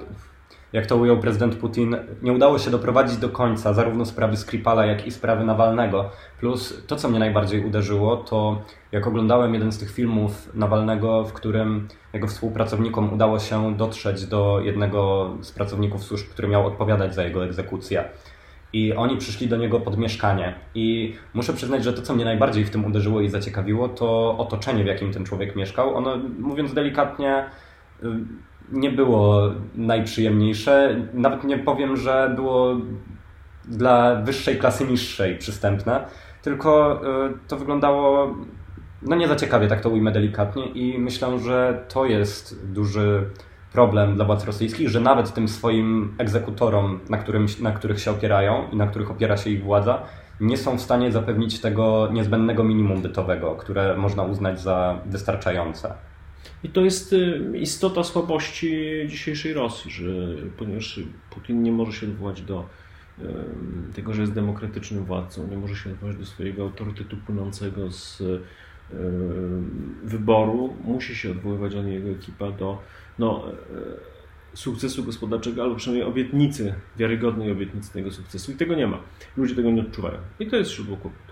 jak 0.73 0.87
to 0.87 0.97
ujął 0.97 1.19
prezydent 1.19 1.57
Putin, 1.57 1.97
nie 2.23 2.33
udało 2.33 2.59
się 2.59 2.71
doprowadzić 2.71 3.17
do 3.17 3.29
końca 3.29 3.75
zarówno 3.75 4.05
sprawy 4.05 4.37
Skripala, 4.37 4.87
jak 4.87 5.07
i 5.07 5.11
sprawy 5.11 5.45
Nawalnego. 5.45 6.11
Plus 6.41 6.83
to, 6.87 6.97
co 6.97 7.09
mnie 7.09 7.19
najbardziej 7.19 7.65
uderzyło, 7.65 8.17
to 8.17 8.63
jak 8.93 9.07
oglądałem 9.07 9.55
jeden 9.55 9.73
z 9.73 9.79
tych 9.79 9.91
filmów 9.91 10.55
Nawalnego, 10.55 11.25
w 11.25 11.33
którym 11.33 11.89
jego 12.13 12.27
współpracownikom 12.27 13.13
udało 13.13 13.39
się 13.39 13.77
dotrzeć 13.77 14.27
do 14.27 14.61
jednego 14.61 15.31
z 15.41 15.53
pracowników 15.53 16.05
służb, 16.05 16.29
który 16.29 16.49
miał 16.49 16.67
odpowiadać 16.67 17.15
za 17.15 17.25
jego 17.25 17.45
egzekucję. 17.45 18.05
I 18.73 18.93
oni 18.93 19.17
przyszli 19.17 19.49
do 19.49 19.57
niego 19.57 19.81
pod 19.81 19.99
mieszkanie. 19.99 20.55
I 20.75 21.15
muszę 21.35 21.53
przyznać, 21.53 21.85
że 21.85 21.93
to, 21.93 22.03
co 22.03 22.15
mnie 22.15 22.25
najbardziej 22.25 22.65
w 22.65 22.71
tym 22.71 22.85
uderzyło 22.85 23.21
i 23.21 23.29
zaciekawiło, 23.29 23.89
to 23.89 24.39
otoczenie, 24.39 24.85
w 24.85 24.87
jakim 24.87 25.13
ten 25.13 25.25
człowiek 25.25 25.57
mieszkał. 25.57 25.97
Ono, 25.97 26.17
mówiąc 26.39 26.75
delikatnie, 26.75 27.45
y, 28.03 28.07
nie 28.73 28.91
było 28.91 29.51
najprzyjemniejsze. 29.75 30.97
Nawet 31.15 31.45
nie 31.45 31.59
powiem, 31.59 31.97
że 31.97 32.33
było 32.37 32.77
dla 33.65 34.15
wyższej 34.15 34.57
klasy 34.57 34.85
niższej 34.85 35.39
przystępne, 35.39 36.05
tylko 36.43 37.01
y, 37.29 37.49
to 37.49 37.57
wyglądało 37.57 38.35
no 39.03 39.17
nie 39.17 39.29
za 39.29 39.37
ciekawie, 39.37 39.69
tak 39.69 39.81
to 39.81 39.91
ujmę 39.91 40.13
delikatnie 40.13 40.67
i 40.67 40.99
myślę, 40.99 41.39
że 41.39 41.85
to 41.89 42.05
jest 42.05 42.73
duży 42.73 43.25
problem 43.73 44.15
dla 44.15 44.25
władz 44.25 44.45
rosyjskich, 44.45 44.89
że 44.89 45.01
nawet 45.01 45.35
tym 45.35 45.49
swoim 45.49 46.15
egzekutorom, 46.19 47.01
na, 47.09 47.19
którym, 47.19 47.47
na 47.61 47.73
których 47.73 48.01
się 48.01 48.11
opierają 48.11 48.71
i 48.73 48.77
na 48.77 48.87
których 48.87 49.11
opiera 49.11 49.37
się 49.37 49.51
ich 49.51 49.65
władza, 49.65 50.03
nie 50.41 50.57
są 50.57 50.79
w 50.79 50.81
stanie 50.81 51.13
zapewnić 51.13 51.61
tego 51.61 52.09
niezbędnego 52.13 52.65
minimum 52.65 53.03
bytowego, 53.03 53.57
które 53.57 53.97
można 53.97 54.23
uznać 54.23 54.61
za 54.61 55.01
wystarczające. 55.07 55.95
I 56.65 56.69
to 56.69 56.81
jest 56.81 57.13
y, 57.13 57.53
istota 57.59 58.05
słabości 58.05 59.05
dzisiejszej 59.07 59.53
Rosji, 59.53 59.91
że 59.91 60.05
ponieważ 60.57 61.01
Putin 61.31 61.63
nie 61.63 61.73
może 61.73 61.93
się 61.93 62.07
odwołać 62.07 62.43
do 62.43 62.65
tego, 63.95 64.15
że 64.15 64.21
jest 64.21 64.33
demokratycznym 64.33 65.05
władcą, 65.05 65.47
nie 65.47 65.57
może 65.57 65.77
się 65.77 65.91
odwołać 65.91 66.17
do 66.17 66.27
swojego 66.27 66.63
autorytetu 66.63 67.17
płynącego 67.17 67.91
z 67.91 68.23
wyboru, 70.05 70.77
musi 70.85 71.17
się 71.17 71.31
odwoływać 71.31 71.75
on 71.75 71.89
jego 71.89 72.09
ekipa 72.09 72.51
do 72.51 72.79
no, 73.19 73.45
e, 73.49 74.57
sukcesu 74.57 75.05
gospodarczego, 75.05 75.63
albo 75.63 75.77
przynajmniej 75.77 76.09
obietnicy, 76.09 76.75
wiarygodnej 76.97 77.53
obietnicy 77.53 77.93
tego 77.93 78.11
sukcesu. 78.11 78.53
I 78.53 78.55
tego 78.55 78.75
nie 78.75 78.87
ma. 78.87 78.99
Ludzie 79.37 79.55
tego 79.55 79.71
nie 79.71 79.83
odczuwają. 79.83 80.19
I 80.41 80.47
to 80.47 80.57
jest 80.57 80.71
źródło 80.71 80.97
kłopotu. 80.97 81.32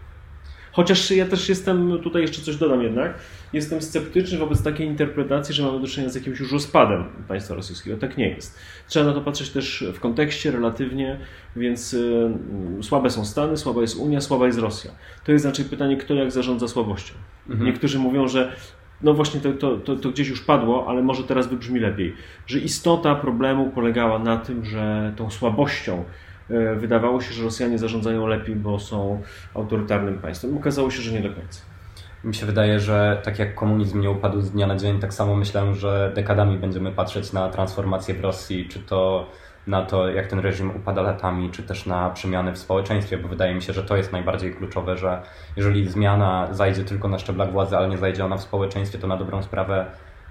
Chociaż 0.73 1.11
ja 1.11 1.27
też 1.27 1.49
jestem, 1.49 1.99
tutaj 2.03 2.23
jeszcze 2.23 2.43
coś 2.43 2.57
dodam 2.57 2.83
jednak, 2.83 3.15
jestem 3.53 3.83
sceptyczny 3.83 4.39
wobec 4.39 4.63
takiej 4.63 4.87
interpretacji, 4.87 5.55
że 5.55 5.63
mamy 5.63 5.81
do 5.81 5.87
czynienia 5.87 6.13
z 6.13 6.15
jakimś 6.15 6.41
już 6.41 6.53
rozpadem 6.53 7.05
państwa 7.29 7.55
rosyjskiego. 7.55 7.97
Tak 7.97 8.17
nie 8.17 8.29
jest. 8.29 8.59
Trzeba 8.89 9.07
na 9.07 9.13
to 9.13 9.21
patrzeć 9.21 9.51
też 9.51 9.85
w 9.95 10.01
kontekście, 10.01 10.51
relatywnie, 10.51 11.19
więc 11.57 11.95
y, 11.95 12.31
słabe 12.83 13.11
są 13.11 13.25
Stany, 13.25 13.57
słaba 13.57 13.81
jest 13.81 13.97
Unia, 13.97 14.21
słaba 14.21 14.47
jest 14.47 14.59
Rosja. 14.59 14.91
To 15.25 15.33
jest 15.33 15.45
raczej 15.45 15.65
pytanie, 15.65 15.97
kto 15.97 16.15
jak 16.15 16.31
zarządza 16.31 16.69
słabością. 16.69 17.15
Mhm. 17.49 17.67
Niektórzy 17.67 17.99
mówią, 17.99 18.29
że 18.29 18.53
no 19.03 19.15
właśnie 19.15 19.41
to, 19.41 19.53
to, 19.53 19.77
to, 19.77 19.97
to, 19.97 20.11
gdzieś 20.11 20.29
już 20.29 20.41
padło, 20.41 20.87
ale 20.89 21.03
może 21.03 21.25
teraz 21.25 21.49
wybrzmi 21.49 21.81
lepiej, 21.81 22.15
że 22.47 22.59
istota 22.59 23.15
problemu 23.15 23.71
polegała 23.71 24.19
na 24.19 24.37
tym, 24.37 24.65
że 24.65 25.13
tą 25.17 25.31
słabością 25.31 26.05
wydawało 26.77 27.21
się, 27.21 27.35
że 27.35 27.45
Rosjanie 27.45 27.79
zarządzają 27.79 28.27
lepiej, 28.27 28.57
bo 28.57 28.79
są 28.79 29.23
autorytarnym 29.55 30.19
państwem. 30.19 30.57
Okazało 30.57 30.91
się, 30.91 31.03
że 31.03 31.13
nie 31.13 31.29
do 31.29 31.35
końca. 31.35 31.61
Mi 32.25 32.35
się 32.35 32.47
wydaje, 32.47 32.81
że 32.81 33.21
tak 33.23 33.39
jak 33.39 33.55
komunizm 33.55 34.01
nie 34.01 34.11
upadł 34.11 34.41
z 34.41 34.51
dnia 34.51 34.67
na 34.67 34.77
dzień, 34.77 35.01
tak 35.01 35.15
samo 35.15 35.37
myślę, 35.37 35.75
że 35.75 36.13
dekadami 36.15 36.59
będziemy 36.59 36.93
patrzeć 36.93 37.33
na 37.33 37.49
transformację 37.49 38.15
w 38.15 38.21
Rosji, 38.21 38.69
czy 38.69 38.81
to 38.81 39.27
na 39.67 39.85
to, 39.85 40.09
jak 40.09 40.27
ten 40.27 40.39
reżim 40.39 40.77
upada 40.77 41.03
latami, 41.03 41.51
czy 41.51 41.63
też 41.63 41.87
na 41.87 42.11
przemiany 42.11 42.53
w 42.53 42.59
społeczeństwie, 42.59 43.19
bo 43.19 43.29
wydaje 43.29 43.55
mi 43.55 43.63
się, 43.63 43.73
że 43.73 43.83
to 43.83 43.97
jest 43.97 44.13
najbardziej 44.13 44.55
kluczowe, 44.55 44.97
że 44.97 45.23
jeżeli 45.57 45.89
zmiana 45.89 46.49
zajdzie 46.51 46.85
tylko 46.85 47.09
na 47.09 47.19
szczeblach 47.19 47.53
władzy, 47.53 47.77
ale 47.77 47.89
nie 47.89 47.99
zajdzie 47.99 48.25
ona 48.25 48.37
w 48.37 48.43
społeczeństwie, 48.43 48.99
to 48.99 49.07
na 49.07 49.17
dobrą 49.17 49.43
sprawę 49.43 49.87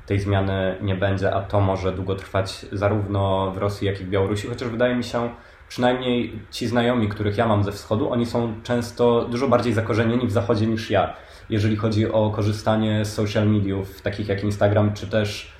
tej 0.05 0.19
zmiany 0.19 0.75
nie 0.81 0.95
będzie, 0.95 1.33
a 1.33 1.41
to 1.41 1.61
może 1.61 1.91
długo 1.91 2.15
trwać 2.15 2.65
zarówno 2.71 3.51
w 3.51 3.57
Rosji, 3.57 3.87
jak 3.87 4.01
i 4.01 4.03
w 4.03 4.09
Białorusi, 4.09 4.47
chociaż 4.47 4.69
wydaje 4.69 4.95
mi 4.95 5.03
się, 5.03 5.29
przynajmniej 5.69 6.39
ci 6.51 6.67
znajomi, 6.67 7.07
których 7.07 7.37
ja 7.37 7.47
mam 7.47 7.63
ze 7.63 7.71
wschodu, 7.71 8.11
oni 8.11 8.25
są 8.25 8.53
często 8.63 9.25
dużo 9.31 9.47
bardziej 9.47 9.73
zakorzenieni 9.73 10.27
w 10.27 10.31
zachodzie 10.31 10.67
niż 10.67 10.89
ja, 10.91 11.13
jeżeli 11.49 11.75
chodzi 11.75 12.11
o 12.11 12.29
korzystanie 12.29 13.05
z 13.05 13.13
social 13.13 13.47
mediów, 13.47 14.01
takich 14.01 14.27
jak 14.27 14.43
Instagram, 14.43 14.93
czy 14.93 15.07
też 15.07 15.59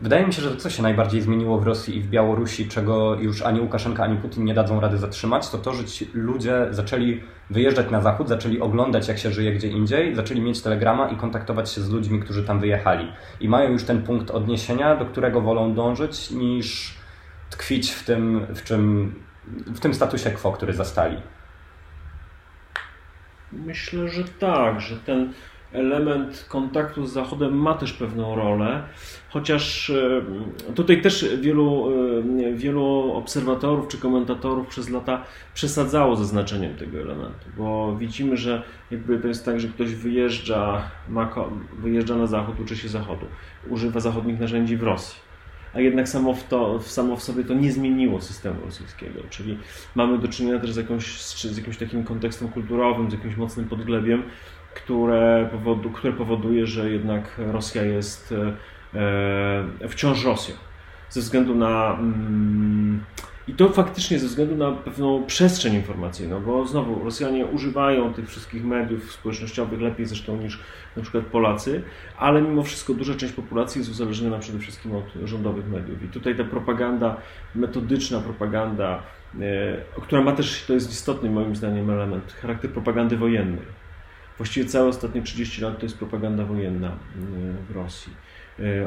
Wydaje 0.00 0.26
mi 0.26 0.32
się, 0.32 0.42
że 0.42 0.50
to, 0.50 0.56
co 0.56 0.70
się 0.70 0.82
najbardziej 0.82 1.22
zmieniło 1.22 1.58
w 1.58 1.66
Rosji 1.66 1.96
i 1.96 2.00
w 2.00 2.10
Białorusi, 2.10 2.68
czego 2.68 3.14
już 3.14 3.42
ani 3.42 3.60
Łukaszenka, 3.60 4.04
ani 4.04 4.16
Putin 4.16 4.44
nie 4.44 4.54
dadzą 4.54 4.80
rady 4.80 4.98
zatrzymać, 4.98 5.50
to 5.50 5.58
to, 5.58 5.74
że 5.74 5.82
ludzie 6.14 6.66
zaczęli 6.70 7.20
wyjeżdżać 7.50 7.90
na 7.90 8.00
zachód, 8.00 8.28
zaczęli 8.28 8.60
oglądać, 8.60 9.08
jak 9.08 9.18
się 9.18 9.30
żyje 9.30 9.52
gdzie 9.52 9.68
indziej, 9.68 10.14
zaczęli 10.14 10.40
mieć 10.40 10.62
telegrama 10.62 11.08
i 11.08 11.16
kontaktować 11.16 11.70
się 11.70 11.80
z 11.80 11.90
ludźmi, 11.90 12.20
którzy 12.20 12.44
tam 12.44 12.60
wyjechali. 12.60 13.12
I 13.40 13.48
mają 13.48 13.72
już 13.72 13.84
ten 13.84 14.02
punkt 14.02 14.30
odniesienia, 14.30 14.96
do 14.96 15.06
którego 15.06 15.40
wolą 15.40 15.74
dążyć, 15.74 16.30
niż 16.30 16.94
tkwić 17.50 17.90
w 17.90 18.04
tym, 18.04 18.46
w 18.54 18.64
czym 18.64 19.14
w 19.46 19.80
tym 19.80 19.94
statusie 19.94 20.30
quo, 20.30 20.52
który 20.52 20.72
zastali? 20.72 21.16
Myślę, 23.52 24.08
że 24.08 24.24
tak, 24.24 24.80
że 24.80 24.96
ten 24.96 25.32
element 25.72 26.46
kontaktu 26.48 27.06
z 27.06 27.12
Zachodem 27.12 27.58
ma 27.58 27.74
też 27.74 27.92
pewną 27.92 28.34
rolę, 28.34 28.82
chociaż 29.28 29.90
e, 29.90 30.22
tutaj 30.74 31.02
też 31.02 31.26
wielu, 31.40 31.88
e, 32.48 32.54
wielu 32.54 33.12
obserwatorów 33.12 33.88
czy 33.88 33.98
komentatorów 33.98 34.68
przez 34.68 34.90
lata 34.90 35.24
przesadzało 35.54 36.16
ze 36.16 36.24
znaczeniem 36.24 36.76
tego 36.76 36.98
elementu, 36.98 37.46
bo 37.56 37.96
widzimy, 37.96 38.36
że 38.36 38.62
jakby 38.90 39.18
to 39.18 39.28
jest 39.28 39.44
tak, 39.44 39.60
że 39.60 39.68
ktoś 39.68 39.94
wyjeżdża, 39.94 40.90
ma, 41.08 41.34
wyjeżdża 41.78 42.16
na 42.16 42.26
Zachód, 42.26 42.60
uczy 42.60 42.76
się 42.76 42.88
Zachodu, 42.88 43.26
używa 43.68 44.00
zachodnich 44.00 44.40
narzędzi 44.40 44.76
w 44.76 44.82
Rosji 44.82 45.29
a 45.74 45.80
jednak 45.80 46.08
samo 46.08 46.34
w, 46.34 46.48
to, 46.48 46.80
samo 46.80 47.16
w 47.16 47.22
sobie 47.22 47.44
to 47.44 47.54
nie 47.54 47.72
zmieniło 47.72 48.20
systemu 48.20 48.64
rosyjskiego. 48.64 49.20
Czyli 49.30 49.58
mamy 49.94 50.18
do 50.18 50.28
czynienia 50.28 50.58
też 50.58 50.72
z, 50.72 50.76
jakąś, 50.76 51.22
z 51.22 51.56
jakimś 51.56 51.76
takim 51.76 52.04
kontekstem 52.04 52.48
kulturowym, 52.48 53.10
z 53.10 53.12
jakimś 53.12 53.36
mocnym 53.36 53.68
podglebiem, 53.68 54.22
które, 54.74 55.48
powodu, 55.52 55.90
które 55.90 56.12
powoduje, 56.12 56.66
że 56.66 56.90
jednak 56.90 57.34
Rosja 57.38 57.84
jest 57.84 58.34
e, 58.94 59.88
wciąż 59.88 60.24
Rosją. 60.24 60.54
Ze 61.10 61.20
względu 61.20 61.54
na. 61.54 61.96
Mm, 61.98 63.04
i 63.50 63.54
to 63.54 63.68
faktycznie 63.68 64.18
ze 64.18 64.26
względu 64.26 64.56
na 64.56 64.72
pewną 64.72 65.26
przestrzeń 65.26 65.74
informacyjną, 65.74 66.40
bo 66.40 66.66
znowu 66.66 67.04
Rosjanie 67.04 67.46
używają 67.46 68.14
tych 68.14 68.28
wszystkich 68.28 68.64
mediów 68.64 69.12
społecznościowych 69.12 69.80
lepiej 69.80 70.06
zresztą 70.06 70.36
niż 70.36 70.60
na 70.96 71.02
przykład 71.02 71.24
Polacy, 71.24 71.82
ale 72.18 72.42
mimo 72.42 72.62
wszystko 72.62 72.94
duża 72.94 73.14
część 73.14 73.32
populacji 73.32 73.78
jest 73.78 73.90
uzależniona 73.90 74.38
przede 74.38 74.58
wszystkim 74.58 74.94
od 74.94 75.04
rządowych 75.24 75.68
mediów. 75.68 76.02
I 76.02 76.08
tutaj 76.08 76.36
ta 76.36 76.44
propaganda, 76.44 77.16
metodyczna 77.54 78.20
propaganda, 78.20 79.02
e, 79.40 80.00
która 80.02 80.22
ma 80.22 80.32
też, 80.32 80.64
to 80.66 80.72
jest 80.72 80.90
istotny 80.90 81.30
moim 81.30 81.56
zdaniem 81.56 81.90
element, 81.90 82.32
charakter 82.32 82.70
propagandy 82.70 83.16
wojennej. 83.16 83.80
Właściwie 84.36 84.66
całe 84.66 84.88
ostatnie 84.88 85.22
30 85.22 85.62
lat 85.62 85.78
to 85.78 85.86
jest 85.86 85.98
propaganda 85.98 86.44
wojenna 86.44 86.88
e, 86.88 86.92
w 87.72 87.76
Rosji 87.76 88.12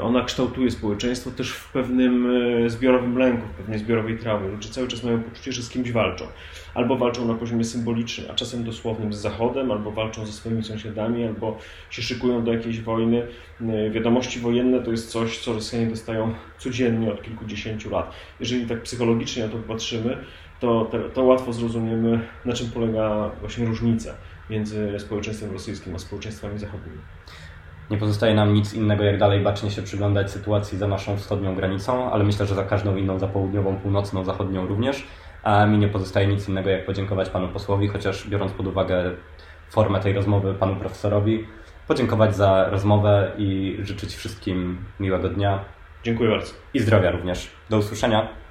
ona 0.01 0.23
kształtuje 0.23 0.71
społeczeństwo 0.71 1.31
też 1.31 1.51
w 1.51 1.71
pewnym 1.71 2.27
e, 2.65 2.69
zbiorowym 2.69 3.17
lęku, 3.17 3.47
w 3.47 3.51
pewnej 3.51 3.79
zbiorowej 3.79 4.17
trawie. 4.17 4.47
Ludzie 4.47 4.69
cały 4.69 4.87
czas 4.87 5.03
mają 5.03 5.23
poczucie, 5.23 5.51
że 5.51 5.61
z 5.61 5.69
kimś 5.69 5.91
walczą. 5.91 6.25
Albo 6.73 6.97
walczą 6.97 7.27
na 7.27 7.33
poziomie 7.33 7.63
symbolicznym, 7.63 8.31
a 8.31 8.33
czasem 8.33 8.63
dosłownym 8.63 9.13
z 9.13 9.17
Zachodem, 9.17 9.71
albo 9.71 9.91
walczą 9.91 10.25
ze 10.25 10.31
swoimi 10.31 10.63
sąsiadami, 10.63 11.23
albo 11.23 11.57
się 11.89 12.01
szykują 12.01 12.43
do 12.43 12.53
jakiejś 12.53 12.81
wojny. 12.81 13.27
E, 13.61 13.89
wiadomości 13.89 14.39
wojenne 14.39 14.79
to 14.79 14.91
jest 14.91 15.11
coś, 15.11 15.37
co 15.37 15.53
Rosjanie 15.53 15.87
dostają 15.87 16.33
codziennie 16.57 17.11
od 17.11 17.23
kilkudziesięciu 17.23 17.89
lat. 17.89 18.11
Jeżeli 18.39 18.65
tak 18.65 18.83
psychologicznie 18.83 19.43
na 19.43 19.49
to 19.49 19.57
patrzymy, 19.57 20.17
to, 20.59 20.91
to 21.13 21.23
łatwo 21.23 21.53
zrozumiemy, 21.53 22.19
na 22.45 22.53
czym 22.53 22.71
polega 22.71 23.31
właśnie 23.39 23.65
różnica 23.65 24.13
między 24.49 24.99
społeczeństwem 24.99 25.51
rosyjskim 25.51 25.95
a 25.95 25.99
społeczeństwami 25.99 26.59
zachodnimi. 26.59 26.97
Nie 27.91 27.97
pozostaje 27.97 28.33
nam 28.33 28.53
nic 28.53 28.73
innego, 28.73 29.03
jak 29.03 29.17
dalej 29.17 29.41
bacznie 29.41 29.71
się 29.71 29.81
przyglądać 29.81 30.31
sytuacji 30.31 30.77
za 30.77 30.87
naszą 30.87 31.17
wschodnią 31.17 31.55
granicą, 31.55 32.11
ale 32.11 32.23
myślę, 32.23 32.45
że 32.45 32.55
za 32.55 32.63
każdą 32.63 32.95
inną, 32.95 33.19
za 33.19 33.27
południową, 33.27 33.75
północną, 33.75 34.23
zachodnią 34.23 34.67
również. 34.67 35.07
A 35.43 35.65
mi 35.65 35.77
nie 35.77 35.87
pozostaje 35.87 36.27
nic 36.27 36.49
innego, 36.49 36.69
jak 36.69 36.85
podziękować 36.85 37.29
panu 37.29 37.47
posłowi, 37.47 37.87
chociaż 37.87 38.27
biorąc 38.29 38.51
pod 38.51 38.67
uwagę 38.67 39.11
formę 39.69 39.99
tej 39.99 40.13
rozmowy 40.13 40.53
panu 40.53 40.75
profesorowi, 40.75 41.45
podziękować 41.87 42.35
za 42.35 42.69
rozmowę 42.69 43.31
i 43.37 43.77
życzyć 43.79 44.15
wszystkim 44.15 44.77
miłego 44.99 45.29
dnia. 45.29 45.59
Dziękuję 46.03 46.29
bardzo. 46.29 46.53
I 46.73 46.79
zdrowia 46.79 47.11
również. 47.11 47.51
Do 47.69 47.77
usłyszenia. 47.77 48.42